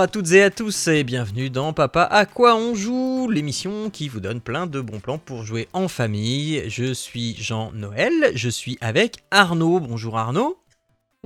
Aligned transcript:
Bonjour 0.00 0.08
à 0.08 0.12
toutes 0.12 0.32
et 0.32 0.42
à 0.42 0.50
tous 0.50 0.88
et 0.88 1.04
bienvenue 1.04 1.50
dans 1.50 1.74
Papa 1.74 2.04
à 2.04 2.24
quoi 2.24 2.56
on 2.56 2.74
joue, 2.74 3.28
l'émission 3.30 3.90
qui 3.90 4.08
vous 4.08 4.20
donne 4.20 4.40
plein 4.40 4.66
de 4.66 4.80
bons 4.80 4.98
plans 4.98 5.18
pour 5.18 5.44
jouer 5.44 5.68
en 5.74 5.88
famille. 5.88 6.64
Je 6.70 6.94
suis 6.94 7.36
Jean-Noël, 7.36 8.32
je 8.34 8.48
suis 8.48 8.78
avec 8.80 9.18
Arnaud. 9.30 9.78
Bonjour 9.78 10.16
Arnaud. 10.16 10.56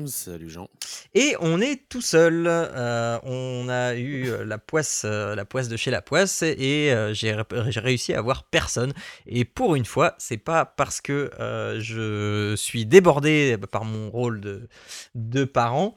Salut 0.07 0.51
Jean. 0.51 0.69
Et 1.15 1.37
on 1.39 1.61
est 1.61 1.89
tout 1.89 2.01
seul. 2.01 2.47
Euh, 2.49 3.17
on 3.23 3.69
a 3.69 3.95
eu 3.95 4.45
la 4.45 4.59
poisse, 4.59 5.03
euh, 5.05 5.37
la 5.37 5.45
poisse 5.45 5.69
de 5.69 5.77
chez 5.77 5.93
la 5.93 6.03
poisse 6.03 6.43
et 6.43 6.93
euh, 6.93 7.15
j'ai 7.15 7.37
j'ai 7.69 7.81
réussi 7.81 8.13
à 8.13 8.19
avoir 8.19 8.43
personne. 8.43 8.93
Et 9.29 9.45
pour 9.45 9.77
une 9.77 9.85
fois, 9.85 10.17
c'est 10.19 10.37
pas 10.37 10.65
parce 10.65 11.01
que 11.01 11.31
je 11.79 12.57
suis 12.57 12.87
débordé 12.87 13.57
par 13.71 13.85
mon 13.85 14.11
rôle 14.11 14.41
de, 14.41 14.69
de 15.15 15.45
parent 15.45 15.95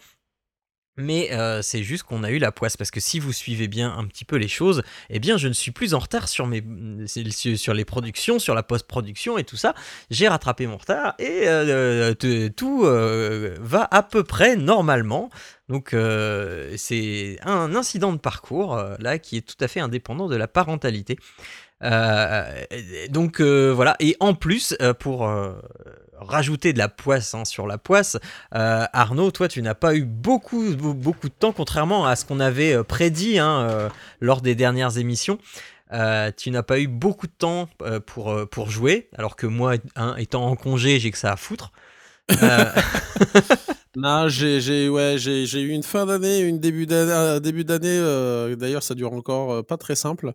mais 0.97 1.31
euh, 1.31 1.61
c'est 1.61 1.83
juste 1.83 2.03
qu'on 2.03 2.23
a 2.23 2.31
eu 2.31 2.39
la 2.39 2.51
poisse 2.51 2.75
parce 2.75 2.91
que 2.91 2.99
si 2.99 3.19
vous 3.19 3.31
suivez 3.31 3.67
bien 3.67 3.95
un 3.95 4.05
petit 4.05 4.25
peu 4.25 4.35
les 4.35 4.47
choses, 4.47 4.83
eh 5.09 5.19
bien 5.19 5.37
je 5.37 5.47
ne 5.47 5.53
suis 5.53 5.71
plus 5.71 5.93
en 5.93 5.99
retard 5.99 6.27
sur 6.27 6.47
mes 6.47 6.63
sur 7.07 7.73
les 7.73 7.85
productions, 7.85 8.39
sur 8.39 8.55
la 8.55 8.63
post-production 8.63 9.37
et 9.37 9.43
tout 9.43 9.57
ça. 9.57 9.75
J'ai 10.09 10.27
rattrapé 10.27 10.65
mon 10.65 10.77
retard 10.77 11.13
et 11.19 11.43
euh, 11.47 12.13
tout 12.49 12.85
euh, 12.85 13.55
va 13.61 13.87
à 13.91 14.03
peu 14.03 14.23
près 14.23 14.55
normalement. 14.55 15.29
Donc 15.69 15.93
c'est 16.77 17.37
un 17.43 17.75
incident 17.75 18.13
de 18.13 18.17
parcours 18.17 18.81
là 18.99 19.19
qui 19.19 19.37
est 19.37 19.41
tout 19.41 19.61
à 19.63 19.67
fait 19.67 19.81
indépendant 19.81 20.27
de 20.27 20.35
la 20.37 20.47
parentalité. 20.47 21.17
donc 23.09 23.41
voilà 23.41 23.97
et 23.99 24.15
en 24.21 24.33
plus 24.33 24.77
pour 24.99 25.29
rajouter 26.19 26.73
de 26.73 26.77
la 26.77 26.89
poisse 26.89 27.33
hein, 27.33 27.45
sur 27.45 27.67
la 27.67 27.77
poisse. 27.77 28.17
Euh, 28.55 28.85
Arnaud, 28.93 29.31
toi, 29.31 29.47
tu 29.47 29.61
n'as 29.61 29.75
pas 29.75 29.95
eu 29.95 30.05
beaucoup, 30.05 30.75
beaucoup 30.75 31.29
de 31.29 31.33
temps, 31.33 31.51
contrairement 31.51 32.05
à 32.05 32.15
ce 32.15 32.25
qu'on 32.25 32.39
avait 32.39 32.73
euh, 32.73 32.83
prédit 32.83 33.39
hein, 33.39 33.67
euh, 33.69 33.89
lors 34.19 34.41
des 34.41 34.55
dernières 34.55 34.97
émissions. 34.97 35.37
tu 36.37 36.51
n'as 36.51 36.63
pas 36.63 36.79
eu 36.79 36.87
beaucoup 36.87 37.27
de 37.27 37.33
temps 37.37 37.69
pour, 38.05 38.47
pour 38.49 38.69
jouer, 38.69 39.09
alors 39.17 39.35
que 39.35 39.47
moi, 39.47 39.75
étant 40.17 40.45
en 40.45 40.55
congé, 40.55 40.99
j'ai 40.99 41.11
que 41.11 41.17
ça 41.17 41.31
à 41.31 41.37
foutre. 41.37 41.71
Non, 43.99 44.29
j'ai 44.29 44.89
ouais, 44.89 45.15
j'ai 45.17 45.59
eu 45.59 45.69
une 45.69 45.81
fin 45.81 46.05
d'année, 46.05 46.41
une 46.41 46.59
début 46.59 46.85
d'année. 46.85 47.39
Début 47.39 47.65
d'année 47.65 48.55
D'ailleurs, 48.55 48.83
ça 48.83 48.93
dure 48.93 49.11
encore 49.13 49.65
pas 49.65 49.77
très 49.77 49.95
simple. 49.95 50.33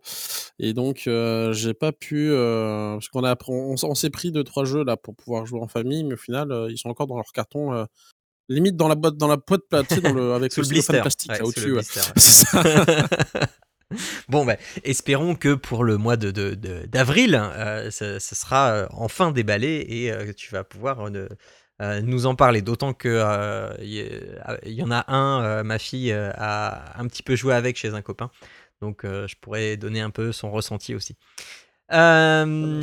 Et 0.59 0.73
donc, 0.73 1.09
j'ai 1.53 1.73
pas 1.73 1.93
pu. 1.93 2.31
parce 2.31 3.09
qu'on 3.09 3.25
a, 3.25 3.37
on, 3.47 3.95
s'est 3.95 4.11
pris 4.11 4.33
deux 4.33 4.43
trois 4.43 4.65
jeux 4.65 4.83
là 4.85 4.97
pour 4.97 5.15
pouvoir 5.15 5.47
jouer 5.47 5.61
en 5.61 5.69
famille, 5.69 6.03
mais 6.03 6.15
au 6.15 6.19
final, 6.19 6.67
ils 6.71 6.77
sont 6.77 6.89
encore 6.89 7.07
dans 7.07 7.17
leur 7.17 7.31
carton. 7.33 7.87
limite 8.49 8.77
dans 8.77 8.89
la 8.89 8.97
boîte, 8.97 9.17
dans 9.17 9.29
la 9.29 9.37
boîte 9.37 9.63
dans 9.71 10.13
le, 10.13 10.33
avec 10.33 10.57
le, 10.57 10.65
blister 10.65 11.01
plastique 11.01 11.31
au-dessus. 11.41 11.77
C'est 12.17 12.21
ça. 12.21 12.63
Bon, 14.29 14.45
ben, 14.45 14.57
espérons 14.85 15.35
que 15.35 15.55
pour 15.55 15.85
le 15.85 15.97
mois 15.97 16.17
de, 16.17 16.31
d'avril, 16.87 17.33
de, 17.33 17.91
ce, 17.91 18.19
sera 18.19 18.87
enfin 18.91 19.33
déballé 19.33 19.85
et 19.89 20.35
tu 20.35 20.53
vas 20.53 20.65
pouvoir 20.65 21.09
euh, 21.09 21.29
nous 22.03 22.27
en 22.27 22.35
parler. 22.35 22.63
D'autant 22.63 22.95
que 22.95 23.09
il 23.83 24.01
euh, 24.01 24.57
y, 24.65 24.83
en 24.83 24.91
a 24.91 25.05
un, 25.13 25.43
euh, 25.43 25.63
ma 25.63 25.79
fille 25.79 26.13
a 26.13 26.99
un 26.99 27.07
petit 27.07 27.23
peu 27.23 27.37
joué 27.37 27.55
avec 27.55 27.77
chez 27.77 27.95
un 27.95 28.03
copain. 28.03 28.31
Donc 28.81 29.03
je 29.05 29.35
pourrais 29.41 29.77
donner 29.77 30.01
un 30.01 30.11
peu 30.11 30.33
son 30.33 30.51
ressenti 30.51 30.95
aussi. 30.95 31.17
Euh, 31.93 32.81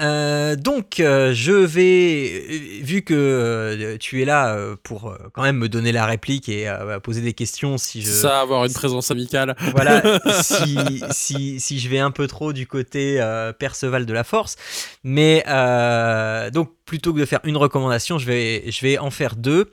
donc, 0.00 1.00
euh, 1.00 1.32
je 1.34 1.52
vais, 1.52 2.44
euh, 2.50 2.84
vu 2.84 3.02
que 3.02 3.96
tu 3.98 4.22
es 4.22 4.24
là 4.24 4.56
pour 4.82 5.16
quand 5.32 5.42
même 5.42 5.56
me 5.56 5.68
donner 5.68 5.92
la 5.92 6.06
réplique 6.06 6.48
et 6.48 6.72
poser 7.02 7.20
des 7.20 7.32
questions, 7.32 7.78
si 7.78 8.02
je. 8.02 8.10
Ça, 8.10 8.40
avoir 8.40 8.64
une 8.64 8.72
présence 8.72 9.10
amicale. 9.10 9.56
Voilà, 9.74 10.02
si, 10.42 11.02
si, 11.10 11.60
si, 11.60 11.78
je 11.78 11.88
vais 11.88 11.98
un 11.98 12.10
peu 12.10 12.26
trop 12.26 12.52
du 12.52 12.66
côté 12.66 13.20
Perceval 13.58 14.06
de 14.06 14.12
la 14.12 14.24
Force. 14.24 14.56
Mais 15.02 15.42
donc, 16.52 16.70
plutôt 16.84 17.12
que 17.12 17.20
de 17.20 17.24
faire 17.24 17.40
une 17.44 17.56
recommandation, 17.56 18.18
je 18.18 18.26
vais, 18.26 18.70
je 18.70 18.80
vais 18.82 18.98
en 18.98 19.10
faire 19.10 19.36
deux. 19.36 19.70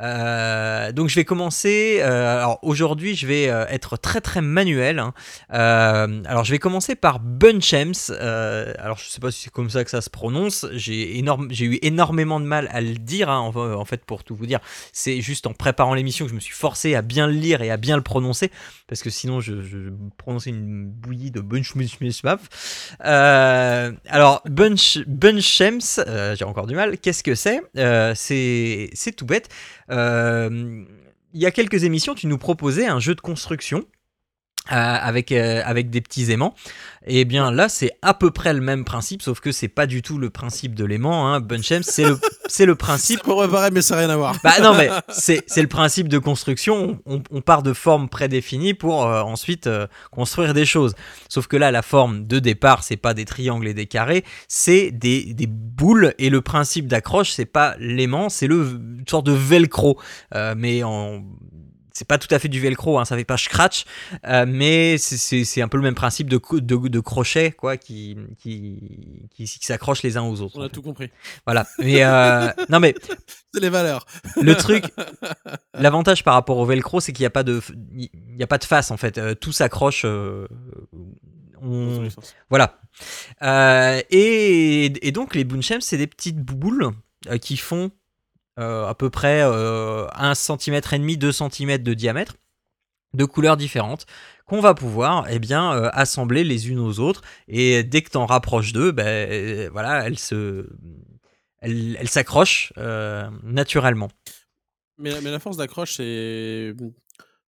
Euh, 0.00 0.92
donc 0.92 1.08
je 1.08 1.16
vais 1.16 1.24
commencer. 1.24 1.98
Euh, 2.00 2.38
alors 2.38 2.58
aujourd'hui, 2.62 3.14
je 3.14 3.26
vais 3.26 3.48
euh, 3.48 3.66
être 3.68 3.96
très 3.96 4.20
très 4.20 4.40
manuel. 4.40 4.98
Hein. 4.98 5.12
alors 5.50 6.44
je 6.44 6.52
vais 6.52 6.58
commencer 6.58 6.94
par 6.94 7.20
Bunchems. 7.20 8.10
alors 8.10 8.98
je 8.98 9.08
sais 9.08 9.20
pas 9.20 9.30
si 9.30 9.42
c'est 9.42 9.52
comme 9.52 9.70
ça 9.70 9.84
que 9.84 9.90
ça 9.90 10.00
se 10.00 10.10
prononce. 10.10 10.66
J'ai 10.72 11.18
énorme, 11.18 11.48
j'ai 11.50 11.66
eu 11.66 11.78
énormément 11.82 12.40
de 12.40 12.46
mal 12.46 12.68
à 12.72 12.80
le 12.80 12.94
dire. 12.94 13.30
Hein, 13.30 13.40
en, 13.54 13.84
fait, 13.84 14.04
pour 14.04 14.24
tout 14.24 14.34
vous 14.34 14.46
dire, 14.46 14.60
c'est 14.92 15.20
juste 15.20 15.46
en 15.46 15.52
préparant 15.52 15.94
l'émission 15.94 16.24
que 16.24 16.30
je 16.30 16.34
me 16.34 16.40
suis 16.40 16.54
forcé 16.54 16.94
à 16.94 17.02
bien 17.02 17.26
le 17.26 17.34
lire 17.34 17.62
et 17.62 17.70
à 17.70 17.76
bien 17.76 17.96
le 17.96 18.02
prononcer 18.02 18.50
parce 18.88 19.02
que 19.02 19.10
sinon 19.10 19.40
je, 19.40 19.62
je 19.62 19.78
prononçais 20.18 20.50
une 20.50 20.86
bouillie 20.86 21.30
de 21.30 21.40
Bunchems. 21.40 21.88
alors 23.00 24.42
Bunch, 24.46 24.98
Bunchems, 25.06 26.00
j'ai 26.34 26.44
encore 26.44 26.66
du 26.66 26.74
mal. 26.74 26.98
Qu'est-ce 26.98 27.22
que 27.22 27.34
c'est? 27.34 27.60
C'est 28.14 28.90
c'est 28.94 29.12
tout 29.12 29.26
bête. 29.26 29.48
Euh, 29.92 30.84
il 31.34 31.40
y 31.40 31.46
a 31.46 31.50
quelques 31.50 31.84
émissions, 31.84 32.14
tu 32.14 32.26
nous 32.26 32.38
proposais 32.38 32.86
un 32.86 32.98
jeu 32.98 33.14
de 33.14 33.20
construction 33.20 33.84
avec, 34.68 35.32
euh, 35.32 35.60
avec 35.64 35.90
des 35.90 36.00
petits 36.00 36.30
aimants. 36.30 36.54
Et 37.04 37.22
eh 37.22 37.24
bien 37.24 37.50
là, 37.50 37.68
c'est 37.68 37.90
à 38.00 38.14
peu 38.14 38.30
près 38.30 38.54
le 38.54 38.60
même 38.60 38.84
principe, 38.84 39.22
sauf 39.22 39.40
que 39.40 39.50
c'est 39.50 39.66
pas 39.66 39.86
du 39.86 40.02
tout 40.02 40.18
le 40.18 40.30
principe 40.30 40.76
de 40.76 40.84
l'aimant. 40.84 41.26
Hein. 41.26 41.40
Bunchem, 41.40 41.82
c'est 41.82 42.04
le, 42.04 42.16
c'est 42.46 42.64
le 42.64 42.76
principe. 42.76 43.18
Ça 43.18 43.24
pourrait 43.24 43.70
mais 43.72 43.82
ça 43.82 43.96
n'a 43.96 44.02
rien 44.02 44.10
à 44.10 44.16
voir. 44.16 44.36
Bah 44.44 44.60
non, 44.62 44.72
mais 44.74 44.88
c'est, 45.08 45.42
c'est 45.48 45.62
le 45.62 45.68
principe 45.68 46.06
de 46.06 46.18
construction. 46.18 47.00
On, 47.06 47.20
on, 47.32 47.40
part 47.40 47.64
de 47.64 47.72
formes 47.72 48.08
prédéfinies 48.08 48.74
pour 48.74 49.04
euh, 49.04 49.22
ensuite 49.22 49.68
construire 50.12 50.54
des 50.54 50.64
choses. 50.64 50.94
Sauf 51.28 51.48
que 51.48 51.56
là, 51.56 51.72
la 51.72 51.82
forme 51.82 52.24
de 52.28 52.38
départ, 52.38 52.84
c'est 52.84 52.96
pas 52.96 53.14
des 53.14 53.24
triangles 53.24 53.66
et 53.66 53.74
des 53.74 53.86
carrés, 53.86 54.24
c'est 54.46 54.92
des, 54.92 55.34
des 55.34 55.48
boules. 55.48 56.14
Et 56.18 56.30
le 56.30 56.40
principe 56.40 56.86
d'accroche, 56.86 57.32
c'est 57.32 57.46
pas 57.46 57.74
l'aimant, 57.80 58.28
c'est 58.28 58.46
le 58.46 58.62
une 58.62 59.08
sorte 59.08 59.26
de 59.26 59.32
velcro, 59.32 59.98
mais 60.56 60.84
en 60.84 61.24
c'est 61.92 62.06
pas 62.06 62.18
tout 62.18 62.32
à 62.34 62.38
fait 62.38 62.48
du 62.48 62.60
velcro, 62.60 62.98
hein, 62.98 63.04
ça 63.04 63.16
fait 63.16 63.24
pas 63.24 63.36
scratch, 63.36 63.84
euh, 64.26 64.44
mais 64.46 64.96
c'est 64.98 65.62
un 65.62 65.68
peu 65.68 65.76
le 65.76 65.82
même 65.82 65.94
principe 65.94 66.28
de, 66.28 66.40
de, 66.52 66.88
de 66.88 67.00
crochet 67.00 67.52
quoi, 67.52 67.76
qui, 67.76 68.16
qui, 68.38 69.28
qui, 69.34 69.46
s'accrochent 69.46 70.02
les 70.02 70.16
uns 70.16 70.22
aux 70.22 70.40
autres. 70.40 70.58
On 70.58 70.62
a 70.62 70.68
tout 70.68 70.82
compris. 70.82 71.10
Voilà. 71.46 71.66
Mais 71.78 72.04
euh, 72.04 72.48
non 72.68 72.80
mais 72.80 72.94
c'est 73.52 73.60
les 73.60 73.68
valeurs. 73.68 74.06
Le 74.40 74.54
truc, 74.54 74.84
l'avantage 75.74 76.24
par 76.24 76.34
rapport 76.34 76.58
au 76.58 76.66
velcro, 76.66 77.00
c'est 77.00 77.12
qu'il 77.12 77.22
n'y 77.22 77.26
a 77.26 77.30
pas 77.30 77.42
de, 77.42 77.60
il 77.94 78.10
y 78.36 78.42
a 78.42 78.46
pas 78.46 78.58
de 78.58 78.64
face 78.64 78.90
en 78.90 78.96
fait. 78.96 79.18
Euh, 79.18 79.34
tout 79.34 79.52
s'accroche. 79.52 80.06
Voilà. 82.50 82.78
Et, 84.10 85.06
et, 85.06 85.12
donc 85.12 85.34
les 85.34 85.44
Bunchems, 85.44 85.80
c'est 85.80 85.98
des 85.98 86.06
petites 86.06 86.38
boules 86.38 86.90
qui 87.40 87.56
font 87.56 87.92
à 88.56 88.94
peu 88.94 89.10
près 89.10 89.42
1 89.42 89.46
euh, 89.50 90.34
cm 90.34 90.80
et 90.92 90.98
demi, 90.98 91.16
2 91.16 91.32
cm 91.32 91.78
de 91.78 91.94
diamètre, 91.94 92.34
de 93.14 93.24
couleurs 93.24 93.56
différentes, 93.56 94.06
qu'on 94.46 94.60
va 94.60 94.74
pouvoir 94.74 95.26
eh 95.30 95.38
bien, 95.38 95.72
euh, 95.72 95.90
assembler 95.92 96.44
les 96.44 96.68
unes 96.70 96.78
aux 96.78 96.98
autres. 96.98 97.22
Et 97.48 97.82
dès 97.82 98.02
que 98.02 98.10
tu 98.10 98.16
en 98.16 98.26
rapproches 98.26 98.72
d'eux, 98.72 98.92
ben, 98.92 99.70
voilà, 99.70 100.06
elles 100.06 100.18
se, 100.18 100.68
elles, 101.60 102.08
s'accrochent 102.08 102.72
naturellement. 103.42 104.10
Mais, 104.98 105.20
mais, 105.20 105.30
la 105.30 105.38
force 105.38 105.56
d'accroche, 105.56 105.94
c'est 105.94 106.74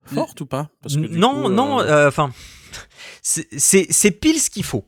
forte 0.05 0.41
ou 0.41 0.47
pas? 0.47 0.71
Non, 0.97 1.49
non, 1.49 1.81
enfin, 2.07 2.33
c'est 3.23 4.21
pile 4.21 4.41
ce 4.41 4.51
qu'il 4.51 4.65
faut. 4.65 4.85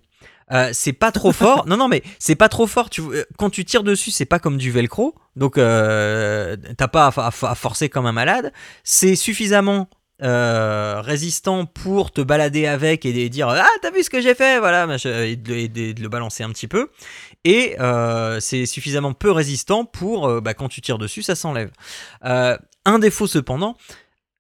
Euh, 0.53 0.71
c'est 0.73 0.93
pas 0.93 1.13
trop 1.13 1.33
fort. 1.33 1.67
Non, 1.67 1.77
non, 1.77 1.89
mais 1.89 2.03
c'est 2.19 2.35
pas 2.35 2.49
trop 2.49 2.67
fort. 2.67 2.91
Tu, 2.91 3.01
euh, 3.01 3.25
quand 3.39 3.51
tu 3.51 3.65
tires 3.65 3.83
dessus, 3.83 4.11
c'est 4.11 4.27
pas 4.27 4.39
comme 4.39 4.59
du 4.59 4.71
velcro. 4.71 5.15
Donc, 5.37 5.59
euh, 5.59 6.57
t'as 6.77 6.89
pas 6.89 7.13
à, 7.17 7.31
forcer 7.31 7.89
comme 7.89 8.07
un 8.07 8.13
malade. 8.13 8.53
C'est 8.85 9.17
suffisamment 9.17 9.89
résistant 10.21 11.67
pour 11.67 12.13
te 12.13 12.21
balader 12.21 12.67
avec 12.67 13.05
et 13.05 13.29
dire 13.29 13.49
Ah, 13.49 13.67
t'as 13.81 13.91
vu 13.91 14.05
ce 14.05 14.11
que 14.11 14.21
j'ai 14.21 14.37
fait? 14.37 14.61
Voilà, 14.61 14.87
et 15.05 15.35
de, 15.35 16.01
le 16.01 16.09
balancer 16.09 16.45
un 16.45 16.51
petit 16.51 16.69
peu. 16.69 16.91
Et 17.45 17.77
c'est 18.39 18.67
suffisamment 18.67 19.15
peu 19.15 19.33
résistant 19.33 19.85
pour, 19.85 20.41
bah, 20.41 20.55
quand 20.55 20.69
tu 20.69 20.81
tires 20.81 20.99
dessus, 20.99 21.23
ça 21.23 21.35
s'enlève. 21.35 21.71
un 22.23 22.99
défaut 23.01 23.27
cependant, 23.27 23.77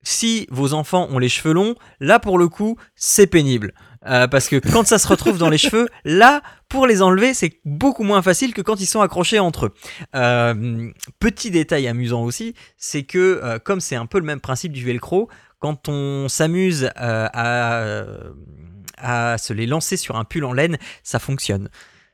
si 0.04 0.46
vos 0.50 0.72
enfants 0.72 1.08
ont 1.10 1.18
les 1.18 1.28
cheveux 1.28 1.54
longs, 1.54 1.74
là 2.00 2.20
pour 2.20 2.38
le 2.38 2.48
coup, 2.48 2.76
c'est 2.94 3.26
pénible. 3.26 3.72
Parce 4.04 4.48
que 4.48 4.56
quand 4.56 4.86
ça 4.86 4.98
se 4.98 5.08
retrouve 5.08 5.38
dans 5.38 5.48
les 5.48 5.58
cheveux, 5.58 5.88
là, 6.04 6.42
pour 6.68 6.86
les 6.86 7.02
enlever, 7.02 7.34
c'est 7.34 7.60
beaucoup 7.64 8.02
moins 8.02 8.22
facile 8.22 8.54
que 8.54 8.62
quand 8.62 8.80
ils 8.80 8.86
sont 8.86 9.00
accrochés 9.00 9.38
entre 9.38 9.66
eux. 9.66 9.74
petit 11.18 11.50
détail 11.50 11.88
amusant 11.88 12.22
aussi, 12.22 12.54
c'est 12.76 13.04
que 13.04 13.58
comme 13.58 13.80
c'est 13.80 13.96
un 13.96 14.06
peu 14.06 14.18
le 14.18 14.24
même 14.24 14.40
principe 14.40 14.72
du 14.72 14.84
velcro, 14.84 15.28
quand 15.58 15.88
on 15.88 16.28
s'amuse 16.28 16.90
à, 16.96 18.04
à 18.98 19.38
se 19.38 19.52
les 19.52 19.66
lancer 19.66 19.96
sur 19.96 20.16
un 20.16 20.24
pull 20.24 20.44
en 20.44 20.52
laine, 20.52 20.78
ça 21.02 21.18
fonctionne. 21.18 21.68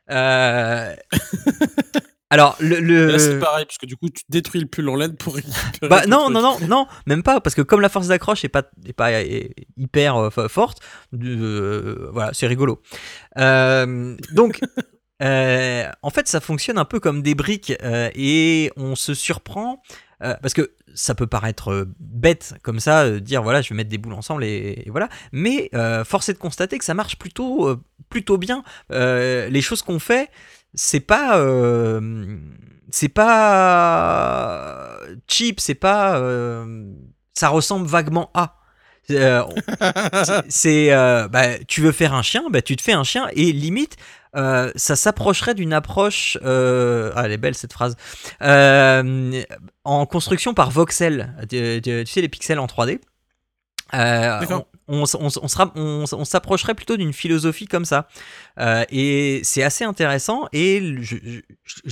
Alors, 2.31 2.57
le. 2.61 3.19
c'est 3.19 3.39
pareil, 3.39 3.65
parce 3.65 3.79
que 3.79 3.87
du 3.87 3.97
coup, 3.97 4.11
tu 4.11 4.23
détruis 4.29 4.61
le 4.61 4.67
pull 4.67 4.89
en 4.89 4.97
laine 4.97 5.17
pour 5.17 5.37
Bah, 5.83 6.07
non, 6.07 6.29
non, 6.29 6.43
non, 6.43 6.59
non, 6.67 6.87
même 7.07 7.23
pas, 7.23 7.41
parce 7.41 7.55
que 7.55 7.63
comme 7.63 7.81
la 7.81 7.89
force 7.89 8.09
d'accroche 8.09 8.43
n'est 8.43 8.49
pas, 8.51 8.65
est 8.85 8.93
pas 8.93 9.23
hyper 9.77 10.17
euh, 10.17 10.49
forte, 10.49 10.81
euh, 11.15 12.11
voilà, 12.13 12.33
c'est 12.35 12.47
rigolo. 12.47 12.83
Euh, 13.39 14.17
donc. 14.33 14.61
en 15.21 16.11
fait, 16.11 16.29
ça 16.29 16.41
fonctionne 16.41 16.79
un 16.79 16.85
peu 16.85 17.01
comme 17.01 17.23
des 17.23 17.35
briques 17.35 17.73
et 17.83 18.71
on 18.77 18.95
se 18.95 19.15
surprend 19.15 19.83
parce 20.21 20.55
que 20.55 20.75
ça 20.95 21.17
peut 21.17 21.27
paraître 21.27 21.89
bête 21.99 22.55
comme 22.63 22.79
ça, 22.79 23.19
dire 23.19 23.43
voilà, 23.43 23.61
je 23.61 23.71
vais 23.71 23.75
mettre 23.75 23.91
des 23.91 23.99
boules 23.99 24.13
ensemble 24.13 24.45
et, 24.45 24.85
voilà. 24.91 25.09
Mais 25.33 25.71
force 26.05 26.29
est 26.29 26.35
de 26.35 26.39
constater 26.39 26.79
que 26.79 26.85
ça 26.85 26.95
marche 26.95 27.19
plutôt, 27.19 27.77
plutôt 28.11 28.39
bien. 28.39 28.63
les 28.91 29.61
choses 29.61 29.83
qu'on 29.83 29.99
fait, 29.99 30.31
c'est 30.75 31.01
pas 31.01 31.39
euh, 31.39 32.39
c'est 32.91 33.09
pas 33.09 34.99
cheap, 35.27 35.61
c'est 35.61 35.75
pas 35.75 36.19
euh, 36.19 36.93
ça 37.35 37.49
ressemble 37.49 37.87
vaguement 37.87 38.31
à. 38.35 38.55
Euh, 39.11 39.43
c'est 40.49 40.91
bah, 41.31 41.59
tu 41.67 41.81
veux 41.81 41.93
faire 41.93 42.13
un 42.15 42.23
chien, 42.23 42.45
bah, 42.51 42.63
tu 42.63 42.77
te 42.77 42.83
fais 42.83 42.93
un 42.93 43.05
chien 43.05 43.29
et 43.33 43.53
limite 43.53 43.97
ça 44.35 44.97
s'approcherait 44.97 45.55
d'une 45.55 45.73
approche 45.73 46.39
ah 46.45 47.23
elle 47.25 47.33
est 47.33 47.39
belle 47.39 47.55
cette 47.55 47.73
phrase 47.73 47.97
en 48.41 50.07
construction 50.07 50.55
par 50.55 50.71
voxel. 50.71 51.35
Tu, 51.49 51.81
tu, 51.83 52.07
sais 52.07 52.21
les 52.21 52.29
pixels 52.29 52.59
en 52.59 52.67
3D 52.67 53.01
on, 54.89 55.05
on, 55.15 56.25
s'approcherait 56.25 56.75
plutôt 56.75 56.97
d'une 56.97 57.13
philosophie 57.13 57.67
comme 57.67 57.85
ça. 57.85 58.09
Euh, 58.59 58.85
et 58.91 59.41
c'est 59.45 59.63
assez 59.63 59.85
intéressant 59.85 60.49
et 60.53 60.81
je, 61.03 61.41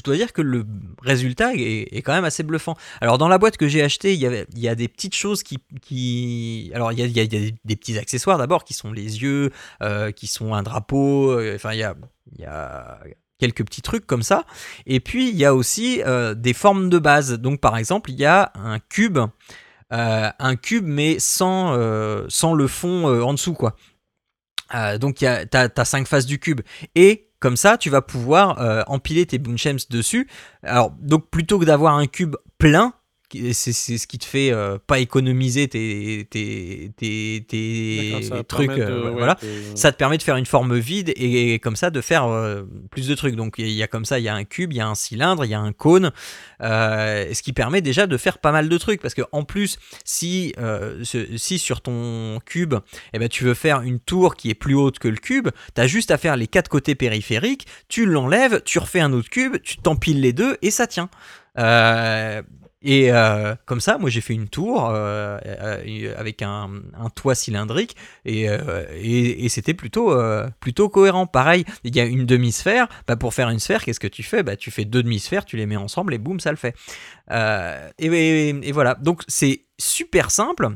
dois 0.02 0.16
dire 0.16 0.32
que 0.32 0.42
le 0.42 0.64
résultat 1.02 1.52
est, 1.54 2.02
quand 2.02 2.14
même 2.14 2.24
assez 2.24 2.42
bluffant. 2.42 2.76
Alors 3.00 3.18
dans 3.18 3.28
la 3.28 3.38
boîte 3.38 3.58
que 3.58 3.68
j'ai 3.68 3.82
achetée, 3.82 4.14
il 4.14 4.20
y, 4.20 4.26
avait, 4.26 4.46
il 4.54 4.60
y 4.60 4.68
a 4.68 4.74
des 4.74 4.88
petites 4.88 5.14
choses 5.14 5.42
qui... 5.42 6.70
alors 6.74 6.92
il 6.92 6.98
y 6.98 7.20
a, 7.20 7.26
des, 7.26 7.76
petits 7.76 7.98
accessoires 7.98 8.38
d'abord 8.38 8.64
qui 8.64 8.74
sont 8.74 8.92
les 8.92 9.22
yeux, 9.22 9.50
euh, 9.82 10.10
qui 10.10 10.26
sont 10.26 10.54
un 10.54 10.62
drapeau, 10.62 11.30
euh, 11.30 11.54
enfin 11.54 11.72
il 11.72 11.78
y 11.78 11.84
a, 11.84 11.94
il 12.32 12.40
y 12.40 12.46
a 12.46 12.98
quelques 13.38 13.64
petits 13.64 13.82
trucs 13.82 14.06
comme 14.06 14.22
ça. 14.22 14.46
Et 14.86 15.00
puis 15.00 15.28
il 15.28 15.36
y 15.36 15.44
a 15.44 15.54
aussi 15.54 16.00
des 16.36 16.54
formes 16.54 16.88
de 16.88 16.98
base. 16.98 17.34
Donc 17.34 17.60
par 17.60 17.76
exemple, 17.76 18.10
il 18.10 18.18
y 18.18 18.24
a 18.24 18.52
un 18.54 18.78
cube. 18.78 19.18
Euh, 19.92 20.30
un 20.40 20.56
cube 20.56 20.84
mais 20.84 21.20
sans, 21.20 21.72
euh, 21.74 22.26
sans 22.28 22.54
le 22.54 22.66
fond 22.66 23.08
euh, 23.08 23.22
en 23.22 23.32
dessous 23.32 23.54
quoi. 23.54 23.76
donc 24.98 25.14
tu 25.14 25.26
as, 25.26 25.84
5 25.84 26.08
faces 26.08 26.26
du 26.26 26.40
cube 26.40 26.62
et 26.96 27.30
comme 27.38 27.56
ça 27.56 27.78
tu 27.78 27.88
vas 27.88 28.02
pouvoir 28.02 28.84
empiler 28.88 29.26
tes 29.26 29.38
Bunchems 29.38 29.86
dessus. 29.88 30.28
Alors 30.64 30.90
donc 30.90 31.30
plutôt 31.30 31.60
que 31.60 31.64
d'avoir 31.64 31.94
un 31.94 32.06
cube 32.06 32.34
plein 32.58 32.94
c'est 33.32 33.72
ce 33.72 34.06
qui 34.06 34.18
te 34.18 34.24
fait 34.24 34.52
euh, 34.52 34.78
pas 34.86 34.98
économiser 34.98 35.68
tes, 35.68 36.26
tes, 36.30 36.92
tes, 36.96 38.44
trucs. 38.46 38.70
Euh, 38.70 39.10
voilà. 39.10 39.36
Ça 39.74 39.92
te 39.92 39.96
permet 39.96 40.16
de 40.16 40.22
faire 40.22 40.36
une 40.36 40.46
forme 40.46 40.78
vide 40.78 41.12
et, 41.16 41.58
comme 41.58 41.76
ça 41.76 41.90
de 41.90 42.00
faire 42.00 42.26
euh, 42.26 42.62
plus 42.90 43.08
de 43.08 43.14
trucs. 43.14 43.34
Donc 43.34 43.54
il 43.58 43.70
y 43.70 43.82
a 43.82 43.88
comme 43.88 44.04
ça, 44.04 44.18
il 44.18 44.24
y 44.24 44.28
a 44.28 44.34
un 44.34 44.44
cube, 44.44 44.72
il 44.72 44.76
y 44.76 44.80
a 44.80 44.86
un 44.86 44.94
cylindre, 44.94 45.44
il 45.44 45.50
y 45.50 45.54
a 45.54 45.60
un 45.60 45.72
cône, 45.72 46.12
ce 46.60 47.42
qui 47.42 47.52
permet 47.52 47.80
déjà 47.80 48.06
de 48.06 48.16
faire 48.16 48.38
pas 48.38 48.52
mal 48.52 48.68
de 48.68 48.78
trucs. 48.78 49.00
Parce 49.00 49.14
que 49.14 49.22
en 49.32 49.44
plus, 49.44 49.78
si, 50.04 50.54
si 51.36 51.58
sur 51.58 51.80
ton 51.80 52.38
cube, 52.44 52.74
eh 53.12 53.18
ben, 53.18 53.28
tu 53.28 53.44
veux 53.44 53.54
faire 53.54 53.82
une 53.82 53.98
tour 53.98 54.36
qui 54.36 54.50
est 54.50 54.54
plus 54.54 54.74
haute 54.74 54.98
que 54.98 55.08
le 55.08 55.16
cube, 55.16 55.48
tu 55.74 55.80
as 55.80 55.86
juste 55.86 56.10
à 56.10 56.18
faire 56.18 56.36
les 56.36 56.46
quatre 56.46 56.68
côtés 56.68 56.94
périphériques, 56.94 57.66
tu 57.88 58.06
l'enlèves, 58.06 58.62
tu 58.64 58.78
refais 58.78 59.00
un 59.00 59.12
autre 59.12 59.30
cube, 59.30 59.56
tu 59.62 59.78
t'empiles 59.78 60.20
les 60.20 60.32
deux 60.32 60.56
et 60.62 60.70
ça 60.70 60.86
tient. 60.86 61.10
Euh, 61.58 62.42
et 62.82 63.10
euh, 63.10 63.54
comme 63.64 63.80
ça, 63.80 63.96
moi 63.98 64.10
j'ai 64.10 64.20
fait 64.20 64.34
une 64.34 64.48
tour 64.48 64.88
euh, 64.90 65.38
euh, 65.44 66.14
avec 66.16 66.42
un, 66.42 66.70
toit 67.14 67.34
cylindrique 67.34 67.96
et, 68.24 69.48
c'était 69.48 69.74
plutôt, 69.74 70.14
plutôt 70.60 70.88
cohérent. 70.88 71.26
Pareil, 71.26 71.64
il 71.84 71.96
y 71.96 72.00
a 72.00 72.04
une 72.04 72.26
demi-sphère. 72.26 72.88
Bah, 73.06 73.16
pour 73.16 73.32
faire 73.34 73.48
une 73.48 73.58
sphère, 73.58 73.82
qu'est-ce 73.82 74.00
que 74.00 74.06
tu 74.06 74.22
fais? 74.22 74.42
Bah, 74.42 74.56
Tu 74.56 74.70
fais 74.70 74.84
deux 74.84 75.02
demi-sphères, 75.02 75.44
tu 75.44 75.56
les 75.56 75.66
mets 75.66 75.76
ensemble 75.76 76.14
et 76.14 76.18
boum, 76.18 76.38
ça 76.38 76.50
le 76.50 76.56
fait. 76.56 76.74
Et, 77.98 78.48
et, 78.48 78.72
voilà, 78.72 78.94
donc 78.94 79.22
c'est 79.26 79.64
super 79.78 80.30
simple. 80.30 80.68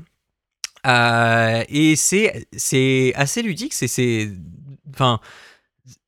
et 0.87 1.95
c'est 1.97 3.13
assez 3.15 3.43
ludique. 3.43 3.75
C'est. 3.75 4.31
Enfin 4.93 5.21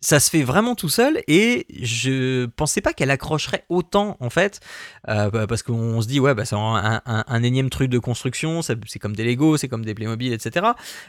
ça 0.00 0.20
se 0.20 0.30
fait 0.30 0.42
vraiment 0.42 0.74
tout 0.74 0.88
seul 0.88 1.22
et 1.28 1.66
je 1.80 2.46
pensais 2.46 2.80
pas 2.80 2.92
qu'elle 2.92 3.10
accrocherait 3.10 3.64
autant 3.68 4.16
en 4.20 4.30
fait. 4.30 4.60
Euh, 5.08 5.30
bah, 5.30 5.46
parce 5.46 5.62
qu'on 5.62 6.00
se 6.00 6.08
dit 6.08 6.20
ouais 6.20 6.34
bah 6.34 6.44
c'est 6.44 6.56
un, 6.56 7.42
énième 7.42 7.70
truc 7.70 7.90
de 7.90 7.98
construction 7.98 8.62
c'est 8.62 8.98
comme 8.98 9.16
des 9.16 9.24
Lego 9.24 9.56
c'est 9.56 9.68
comme 9.68 9.84
des 9.84 9.94
Playmobil 9.94 10.32
etc 10.32 10.66